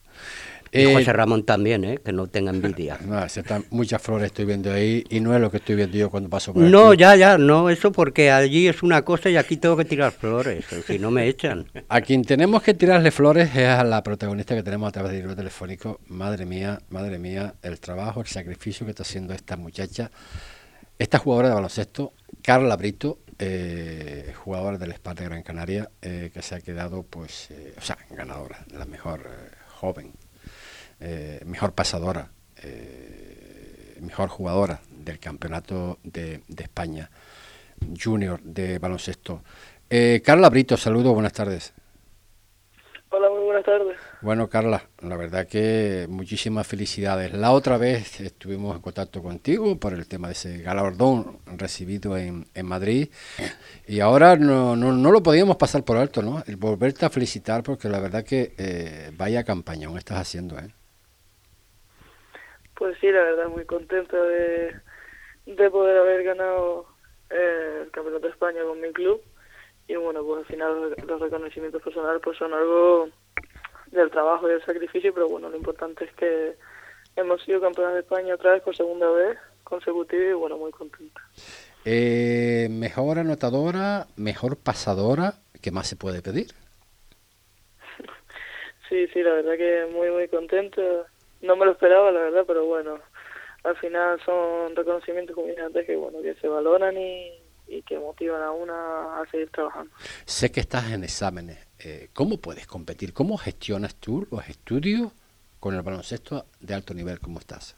[0.74, 1.98] Y Eh, José Ramón también, ¿eh?
[2.04, 2.98] que no tenga envidia.
[3.70, 6.52] Muchas flores estoy viendo ahí y no es lo que estoy viendo yo cuando paso
[6.52, 6.98] por No, aquí.
[6.98, 10.64] ya, ya, no, eso porque allí es una cosa y aquí tengo que tirar flores,
[10.86, 11.66] si no me echan.
[11.88, 15.20] A quien tenemos que tirarle flores es a la protagonista que tenemos a través del
[15.20, 16.00] libro telefónico.
[16.08, 20.10] Madre mía, madre mía, el trabajo, el sacrificio que está haciendo esta muchacha,
[20.98, 22.12] esta jugadora de baloncesto,
[22.42, 27.48] Carla Brito, eh, jugadora del Sparta de Gran Canaria, eh, que se ha quedado, pues,
[27.50, 29.22] eh, o sea, ganadora, la mejor
[29.80, 30.12] joven,
[31.00, 32.30] eh, mejor pasadora,
[32.62, 37.10] eh, mejor jugadora del campeonato de, de España
[38.00, 39.42] junior de baloncesto.
[39.90, 41.72] Eh, Carla Brito, saludos, buenas tardes.
[43.10, 43.96] Hola, muy buenas tardes.
[44.22, 47.32] Bueno, Carla, la verdad que muchísimas felicidades.
[47.32, 52.48] La otra vez estuvimos en contacto contigo por el tema de ese galardón recibido en,
[52.54, 53.10] en Madrid
[53.86, 56.42] y ahora no, no, no lo podíamos pasar por alto, ¿no?
[56.44, 60.74] El volverte a felicitar porque la verdad que eh, vaya campañón estás haciendo, ¿eh?
[62.76, 64.74] Pues sí, la verdad, muy contento de,
[65.46, 66.86] de poder haber ganado
[67.30, 69.22] eh, el Campeonato de España con mi club.
[69.86, 73.08] Y bueno, pues al final los, reconocimientos personales pues son algo
[73.90, 76.56] del trabajo y del sacrificio, pero bueno, lo importante es que
[77.16, 81.20] hemos sido campeones de España otra vez por segunda vez consecutiva y bueno, muy contento.
[81.84, 86.48] Eh, mejor anotadora, mejor pasadora, ¿qué más se puede pedir?
[88.88, 91.06] Sí, sí, la verdad que muy, muy contento.
[91.44, 92.98] No me lo esperaba, la verdad, pero bueno,
[93.64, 97.32] al final son reconocimientos antes que bueno, que se valoran y,
[97.68, 99.92] y que motivan a una a seguir trabajando.
[100.24, 101.58] Sé que estás en exámenes.
[101.78, 103.12] Eh, ¿Cómo puedes competir?
[103.12, 105.12] ¿Cómo gestionas tú los estudios
[105.60, 107.20] con el baloncesto de alto nivel?
[107.20, 107.76] ¿Cómo estás?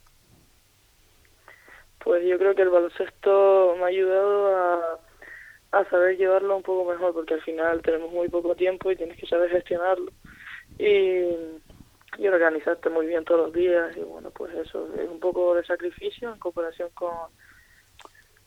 [2.05, 5.01] Pues yo creo que el baloncesto me ha ayudado a,
[5.73, 9.19] a saber llevarlo un poco mejor, porque al final tenemos muy poco tiempo y tienes
[9.19, 10.13] que saber gestionarlo.
[10.79, 11.33] Y
[12.19, 15.65] y organizarte muy bien todos los días y bueno pues eso es un poco de
[15.65, 17.31] sacrificio en comparación con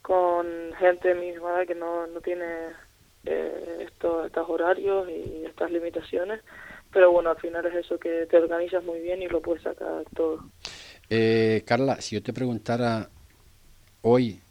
[0.01, 2.45] con gente misma que no, no tiene
[3.25, 6.41] eh, estos, estos horarios y estas limitaciones
[6.91, 10.03] pero bueno al final es eso que te organizas muy bien y lo puedes sacar
[10.15, 10.49] todo.
[11.09, 13.09] Eh, Carla si yo te preguntara
[14.01, 14.41] hoy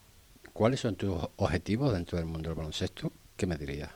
[0.53, 3.91] cuáles son tus objetivos dentro del mundo del baloncesto qué me dirías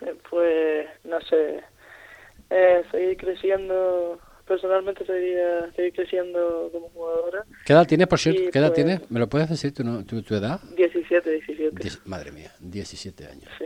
[0.30, 1.62] pues no sé
[2.52, 5.38] eh, seguir creciendo, personalmente seguir,
[5.74, 7.44] seguir creciendo como jugadora.
[7.64, 8.50] ¿Qué edad tienes, por cierto?
[8.52, 9.10] ¿Qué edad pues, tienes?
[9.10, 10.60] ¿Me lo puedes decir tu, tu, tu edad?
[10.76, 11.88] 17, 17.
[12.04, 13.50] madre mía, 17 años.
[13.58, 13.64] Sí.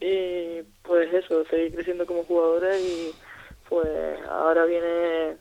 [0.00, 3.12] Y pues eso, seguir creciendo como jugadora y
[3.68, 3.88] pues
[4.28, 5.36] ahora viene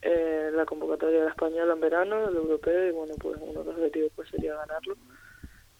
[0.00, 3.66] eh, la convocatoria de la española en verano, el europeo, y bueno, pues uno de
[3.66, 4.96] los objetivos pues sería ganarlo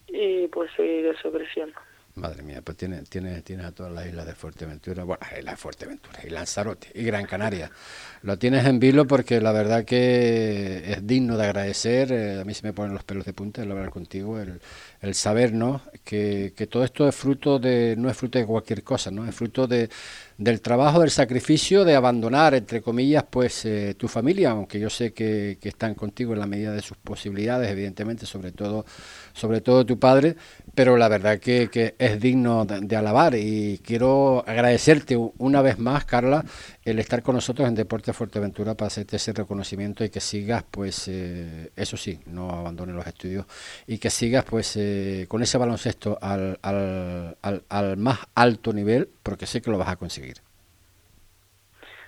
[0.09, 1.79] y pues seguir eso creciendo.
[2.17, 5.57] Madre mía, pues tiene, tiene, tienes a todas las islas de Fuerteventura, bueno, islas de
[5.59, 7.71] Fuerteventura, y Lanzarote, y Gran Canaria.
[8.23, 12.55] Lo tienes en vilo porque la verdad que es digno de agradecer, eh, a mí
[12.55, 14.63] se me ponen los pelos de punta el hablar contigo, el,
[15.03, 15.83] el saber, ¿no?
[16.05, 19.29] Que, que, todo esto es fruto de, no es fruto de cualquier cosa, ¿no?
[19.29, 19.91] Es fruto de,
[20.39, 25.13] del trabajo, del sacrificio, de abandonar, entre comillas, pues eh, tu familia, aunque yo sé
[25.15, 28.85] que, que están contigo en la medida de sus posibilidades, evidentemente, sobre todo,
[29.33, 30.37] sobre todo tu padre,
[30.75, 35.79] pero la verdad que, que es digno de, de, alabar y quiero agradecerte una vez
[35.79, 36.45] más, Carla,
[36.87, 41.09] el estar con nosotros en Deporte Fuerteventura para hacerte ese reconocimiento y que sigas, pues,
[41.09, 43.45] eh, eso sí, no abandones los estudios
[43.89, 49.09] y que sigas, pues, eh, con ese baloncesto al, al, al, al más alto nivel,
[49.25, 50.37] porque sé que lo vas a conseguir.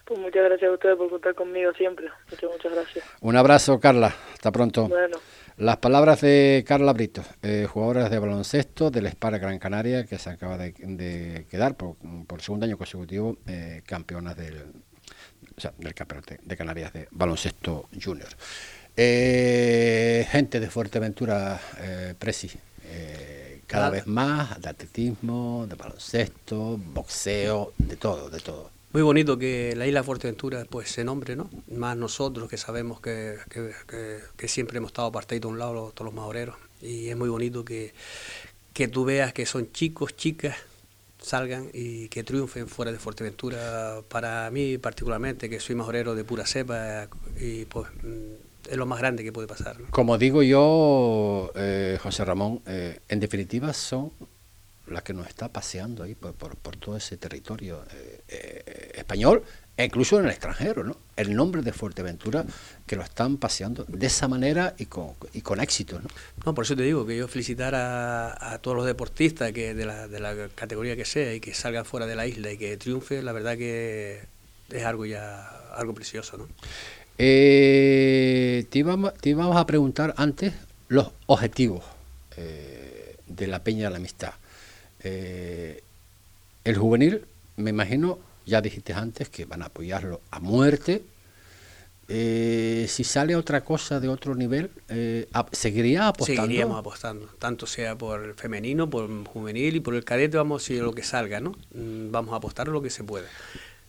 [0.04, 2.08] Pues muchas gracias a ustedes por contar conmigo siempre.
[2.30, 3.04] Muchas, muchas gracias.
[3.20, 4.14] Un abrazo, Carla.
[4.32, 4.88] Hasta pronto.
[4.88, 5.18] Bueno.
[5.58, 10.30] Las palabras de Carla Brito, eh, jugadora de baloncesto del Spar Gran Canaria, que se
[10.30, 11.96] acaba de, de quedar por,
[12.28, 14.54] por, segundo año consecutivo eh, campeonas del,
[15.56, 18.28] o sea, del campeonato de Canarias de baloncesto junior.
[18.96, 22.50] Eh, gente de Fuerteventura, eh, Presi,
[22.84, 28.77] eh, cada vez más de atletismo, de baloncesto, boxeo, de todo, de todo.
[28.92, 31.50] Muy bonito que la isla Fuerteventura pues se nombre, ¿no?
[31.70, 33.36] Más nosotros que sabemos que,
[34.36, 36.56] que, siempre hemos estado partidos de un lado todos los maoreros.
[36.80, 37.92] Y es muy bonito que,
[38.72, 40.56] que tú veas que son chicos, chicas,
[41.20, 44.00] salgan y que triunfen fuera de Fuerteventura.
[44.08, 47.08] Para mí particularmente, que soy majorero de pura cepa
[47.38, 47.88] y pues
[48.70, 49.76] es lo más grande que puede pasar.
[49.90, 54.12] Como digo yo, eh, José Ramón, eh, en definitiva son
[54.90, 59.42] las que nos está paseando ahí por, por, por todo ese territorio eh, eh, español
[59.76, 60.96] e incluso en el extranjero, ¿no?
[61.16, 62.44] El nombre de Fuerteventura
[62.86, 66.08] que lo están paseando de esa manera y con, y con éxito, ¿no?
[66.44, 69.86] No, por eso te digo que yo felicitar a, a todos los deportistas que de
[69.86, 72.76] la, de la categoría que sea y que salgan fuera de la isla y que
[72.76, 74.22] triunfen, la verdad que
[74.70, 76.48] es algo ya algo precioso, ¿no?
[77.18, 80.54] Eh, te, íbamos, te íbamos a preguntar antes
[80.88, 81.84] los objetivos
[82.36, 84.32] eh, de la Peña de la Amistad.
[85.08, 85.82] Eh,
[86.64, 87.24] el juvenil,
[87.56, 91.02] me imagino, ya dijiste antes que van a apoyarlo a muerte.
[92.10, 96.42] Eh, si sale otra cosa de otro nivel, eh, ¿seguiría apostando?
[96.42, 100.68] Seguiríamos apostando, tanto sea por el femenino, por el juvenil y por el cadete, vamos
[100.70, 101.52] a lo que salga, ¿no?
[101.74, 103.28] Mm, vamos a apostar lo que se pueda.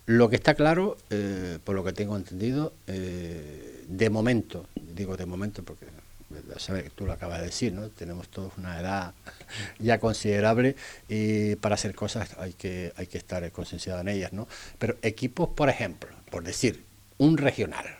[0.05, 5.63] Lo que está claro, eh, por lo que tengo entendido, de momento, digo de momento
[5.63, 5.86] porque
[6.58, 7.90] sabes, tú lo acabas de decir, ¿no?
[7.90, 9.14] Tenemos todos una edad
[9.80, 10.76] ya considerable
[11.08, 14.48] y para hacer cosas hay que, hay que estar concienciado en ellas, ¿no?
[14.78, 16.86] Pero equipos, por ejemplo, por decir,
[17.18, 17.99] un regional,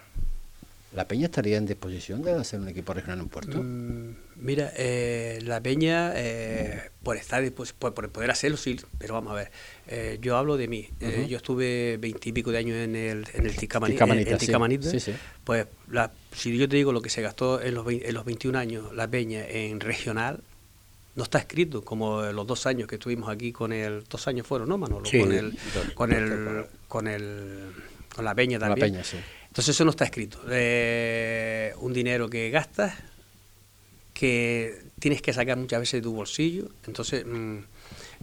[0.92, 3.62] ¿La Peña estaría en disposición de hacer un equipo regional en Puerto?
[3.62, 9.32] Mm, mira, eh, la Peña, eh, por estar por, por, poder hacerlo, sí, pero vamos
[9.34, 9.52] a ver.
[9.88, 10.90] Eh, yo hablo de mí.
[11.00, 11.28] Uh -huh.
[11.28, 14.30] yo estuve veintipico de años en el, en el Ticamani, Ticamanita.
[14.30, 14.90] en, en Ticamanita.
[14.90, 15.14] Sí, sí.
[15.44, 18.26] Pues la, si yo te digo lo que se gastó en los, 20, en los
[18.26, 20.42] 21 años la Peña en regional,
[21.16, 24.70] no está escrito como los dos años que estuvimos aquí con el dos años fueron
[24.70, 25.58] no Manolo sí, con el
[25.94, 27.74] con el con el
[28.16, 29.18] con la peña también la peña, sí.
[29.60, 30.40] Entonces eso no está escrito.
[30.50, 32.94] Eh, un dinero que gastas
[34.14, 36.70] que tienes que sacar muchas veces de tu bolsillo.
[36.88, 37.58] Entonces mmm,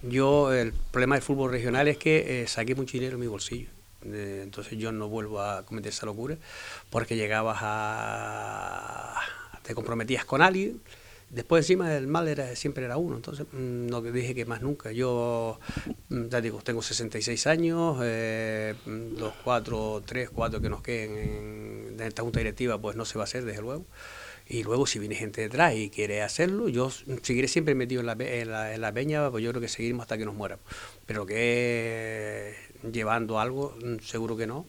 [0.01, 3.69] yo el problema del fútbol regional es que eh, saqué mucho dinero en mi bolsillo.
[4.01, 6.37] Entonces yo no vuelvo a cometer esa locura
[6.89, 9.21] porque llegabas a
[9.61, 10.81] te comprometías con alguien
[11.29, 14.91] Después encima el mal era siempre era uno, entonces mm, no dije que más nunca.
[14.91, 15.59] Yo,
[16.09, 21.99] mm, ya digo, tengo 66 años, eh, los cuatro, tres, cuatro que nos queden en,
[21.99, 23.85] en, esta junta directiva, pues no se va a hacer, desde luego.
[24.49, 26.89] Y luego si viene gente detrás y quiere hacerlo, yo
[27.21, 30.03] seguiré siempre metido en la, en la, en la peña, pues yo creo que seguiremos
[30.03, 30.57] hasta que nos muera.
[31.05, 32.55] Pero que
[32.91, 34.65] llevando algo, mm, seguro que no.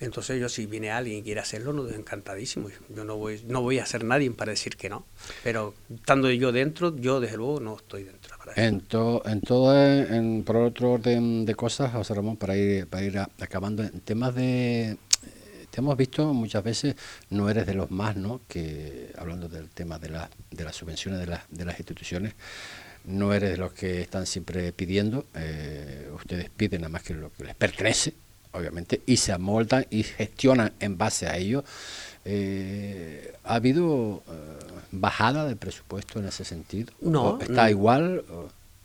[0.00, 2.68] Entonces yo si viene alguien y quiere hacerlo, no, encantadísimo.
[2.94, 5.04] Yo no voy, no voy a ser nadie para decir que no.
[5.42, 8.38] Pero estando yo dentro, yo desde luego no estoy dentro.
[8.56, 9.22] En, en todo,
[9.76, 14.34] en, por otro orden de cosas, José Ramón, para ir, para ir acabando, en temas
[14.34, 14.96] de...
[15.70, 16.96] Te hemos visto muchas veces,
[17.28, 18.40] no eres de los más, ¿no?
[18.48, 22.34] Que hablando del tema de, la, de las subvenciones de, la, de las instituciones,
[23.04, 27.30] no eres de los que están siempre pidiendo, eh, ustedes piden nada más que lo
[27.32, 28.14] que les pertenece,
[28.52, 31.64] obviamente, y se amoldan y gestionan en base a ello.
[32.24, 34.32] Eh, ¿Ha habido eh,
[34.92, 36.92] bajada de presupuesto en ese sentido?
[37.00, 37.38] No.
[37.40, 38.24] ¿Está igual?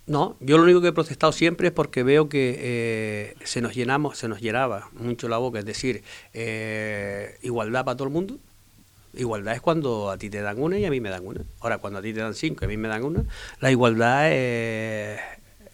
[0.05, 4.17] No, yo lo único que he protestado siempre es porque veo que se nos llenamos,
[4.17, 6.03] se nos llenaba mucho la boca, es decir,
[7.41, 8.37] igualdad para todo el mundo,
[9.15, 11.41] Igualdad es cuando a ti te dan una y a mí me dan una.
[11.59, 13.23] Ahora, cuando a ti te dan cinco y a mí me dan una,
[13.59, 15.19] la igualdad es...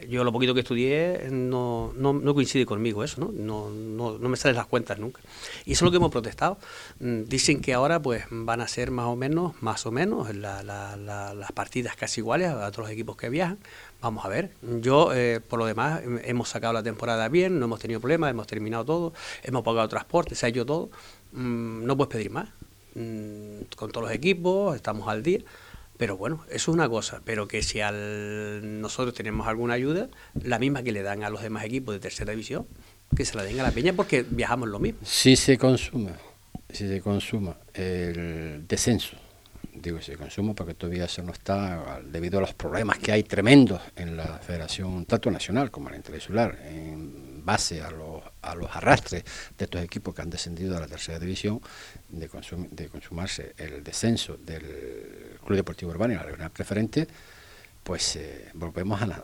[0.08, 3.32] Yo lo poquito que estudié no, no, coincide conmigo eso, ¿no?
[3.32, 4.18] No, ¿no?
[4.18, 5.22] no me salen las cuentas nunca.
[5.66, 6.58] Y eso es lo que hemos protestado.
[7.00, 11.52] Mm, dicen que ahora pues van a ser más o menos, más o menos, las
[11.54, 13.58] partidas casi iguales a los equipos que viajan.
[14.02, 14.52] Vamos a ver.
[14.62, 18.48] Yo, eh, por lo demás, hemos sacado la temporada bien, no hemos tenido problemas, hemos
[18.48, 20.90] terminado todo, hemos pagado transporte, se ha hecho todo.
[21.34, 22.50] Mm, no puedes pedir más.
[22.96, 25.40] Mm, con todos los equipos, estamos al día.
[26.00, 30.08] Pero bueno, eso es una cosa, pero que si al, nosotros tenemos alguna ayuda,
[30.42, 32.66] la misma que le dan a los demás equipos de tercera división,
[33.14, 35.02] que se la den a la peña porque viajamos lo mismo.
[35.04, 36.12] Si se consume,
[36.70, 39.18] si se consuma el descenso,
[39.74, 43.82] digo se consume porque todavía eso no está, debido a los problemas que hay tremendos
[43.98, 48.76] en la Federación, tanto nacional como en la interinsular, en base a los, a los
[48.76, 49.24] arrastres
[49.58, 51.62] de estos equipos que han descendido a la tercera división,
[52.10, 52.30] de,
[52.72, 57.08] de consumarse el descenso del Club Deportivo Urbano y la regional preferente,
[57.84, 59.24] pues eh, volvemos a,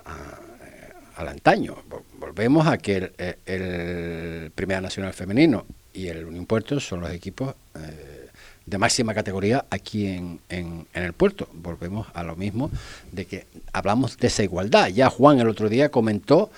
[1.16, 1.78] al antaño,
[2.20, 7.56] volvemos a que el, el, Primera Nacional Femenino y el Unión Puerto son los equipos
[7.76, 8.30] eh,
[8.66, 11.48] de máxima categoría aquí en, en, en, el puerto.
[11.54, 12.72] Volvemos a lo mismo
[13.12, 14.88] de que hablamos de esa igualdad.
[14.88, 16.50] Ya Juan el otro día comentó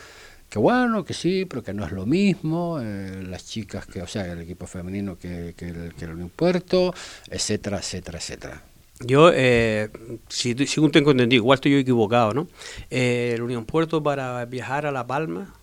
[0.50, 4.08] que bueno, que sí, pero que no es lo mismo, eh, las chicas que, o
[4.08, 6.94] sea, el equipo femenino que, que, el, que el Unión Puerto,
[7.30, 8.64] etcétera, etcétera, etcétera.
[9.00, 9.90] Yo, eh,
[10.28, 12.48] si, según tengo entendido, igual estoy yo equivocado, ¿no?
[12.90, 15.54] Eh, el Unión Puerto para viajar a La Palma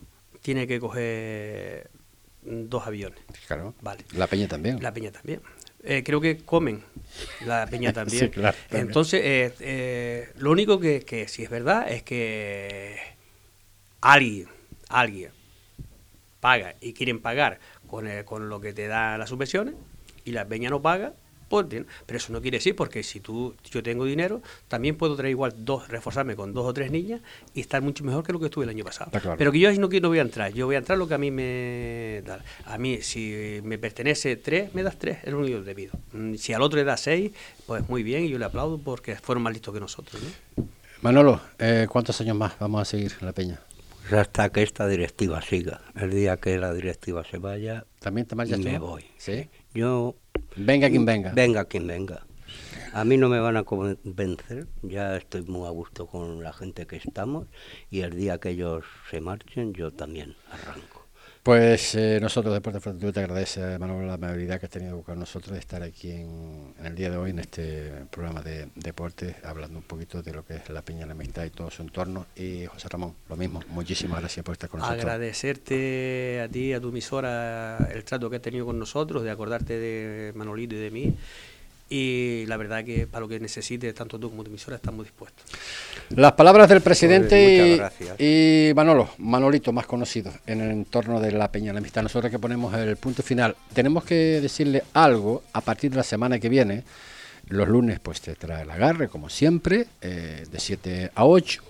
[0.41, 1.89] tiene que coger
[2.43, 3.19] dos aviones.
[3.47, 3.73] Claro.
[3.81, 4.05] Vale.
[4.13, 4.81] La Peña también.
[4.81, 5.41] La Peña también.
[5.83, 6.81] Eh, creo que comen
[7.45, 8.25] la Peña también.
[8.25, 9.53] sí, claro, Entonces,
[10.37, 12.97] lo único que, que sí es verdad es que
[13.99, 14.54] alguien
[14.89, 15.31] alguien
[16.39, 19.75] paga y quieren pagar con, con lo que te da las subvenciones
[20.25, 21.13] y la peña no paga,
[21.49, 21.87] pues bien.
[22.05, 25.53] Pero eso no quiere decir porque si tú yo tengo dinero, también puedo traer igual
[25.57, 27.21] dos, reforzarme con dos o tres niñas
[27.53, 29.11] y estar mucho mejor que lo que estuve el año pasado.
[29.37, 31.17] Pero que yo no, no voy a entrar, yo voy a entrar lo que a
[31.17, 32.43] mí me da.
[32.65, 35.93] A mí, si me pertenece tres, me das tres, es lo único que te pido.
[36.13, 37.31] Mm, si al otro le da seis,
[37.65, 40.21] pues muy bien y yo le aplaudo porque fueron más listos que nosotros.
[41.01, 43.59] Manolo, eh, ¿cuántos años más vamos a seguir en la peña?
[44.11, 45.81] Hasta que esta directiva siga.
[45.95, 49.05] El día que la directiva se vaya, también te me voy.
[49.17, 49.49] ¿Sí?
[49.73, 50.15] Yo
[50.55, 51.31] venga quien venga.
[51.33, 52.25] Venga quien venga.
[52.93, 56.87] A mí no me van a convencer, ya estoy muy a gusto con la gente
[56.87, 57.47] que estamos
[57.89, 60.94] y el día que ellos se marchen yo también arranco.
[61.45, 65.53] Pues eh, nosotros, Deportes Fuerteventura, te agradece, Manuel, la amabilidad que has tenido con nosotros
[65.53, 69.83] de estar aquí en, el día de hoy en este programa de deportes, hablando un
[69.83, 72.25] poquito de lo que es la Peña la Amistad y todo su entorno.
[72.35, 75.03] Y José Ramón, lo mismo, muchísimas gracias por estar con nosotros.
[75.03, 79.77] Agradecerte a ti, a tu emisora, el trato que has tenido con nosotros, de acordarte
[79.77, 81.15] de Manolito y de mí
[81.89, 85.45] y la verdad que para lo que necesite, tanto tú como tu emisora, estamos dispuestos.
[86.09, 87.79] Las palabras del presidente
[88.17, 92.01] y, Manolo, Manolito, más conocido en el entorno de la Peña la Amistad.
[92.01, 96.39] Nosotros que ponemos el punto final, tenemos que decirle algo a partir de la semana
[96.39, 96.83] que viene.
[97.47, 101.63] Los lunes pues te trae el agarre, como siempre, eh, de 7 a 8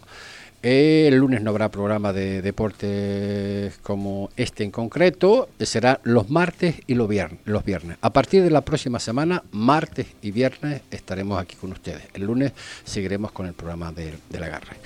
[0.66, 6.95] el lunes no habrá programa de deportes como este en concreto, será los martes y
[6.95, 7.97] los viernes, los viernes.
[8.01, 12.01] A partir de la próxima semana, martes y viernes, estaremos aquí con ustedes.
[12.16, 12.53] El lunes
[12.84, 14.78] seguiremos con el programa de, la agarre.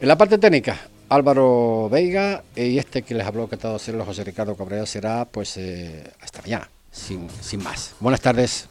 [0.00, 4.24] En la parte técnica, Álvaro Veiga y este que les habló que estado hacerlo José
[4.24, 7.94] Ricardo Cabrera será pues eh, hasta mañana, sin, sin más.
[8.00, 8.68] Buenas tardes.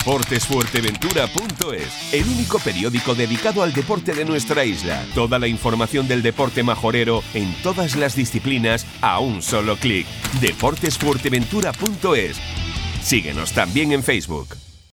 [0.00, 5.04] Deportesfuerteventura.es, el único periódico dedicado al deporte de nuestra isla.
[5.14, 10.06] Toda la información del deporte majorero en todas las disciplinas a un solo clic.
[10.40, 12.38] Deportesfuerteventura.es.
[13.02, 14.69] Síguenos también en Facebook.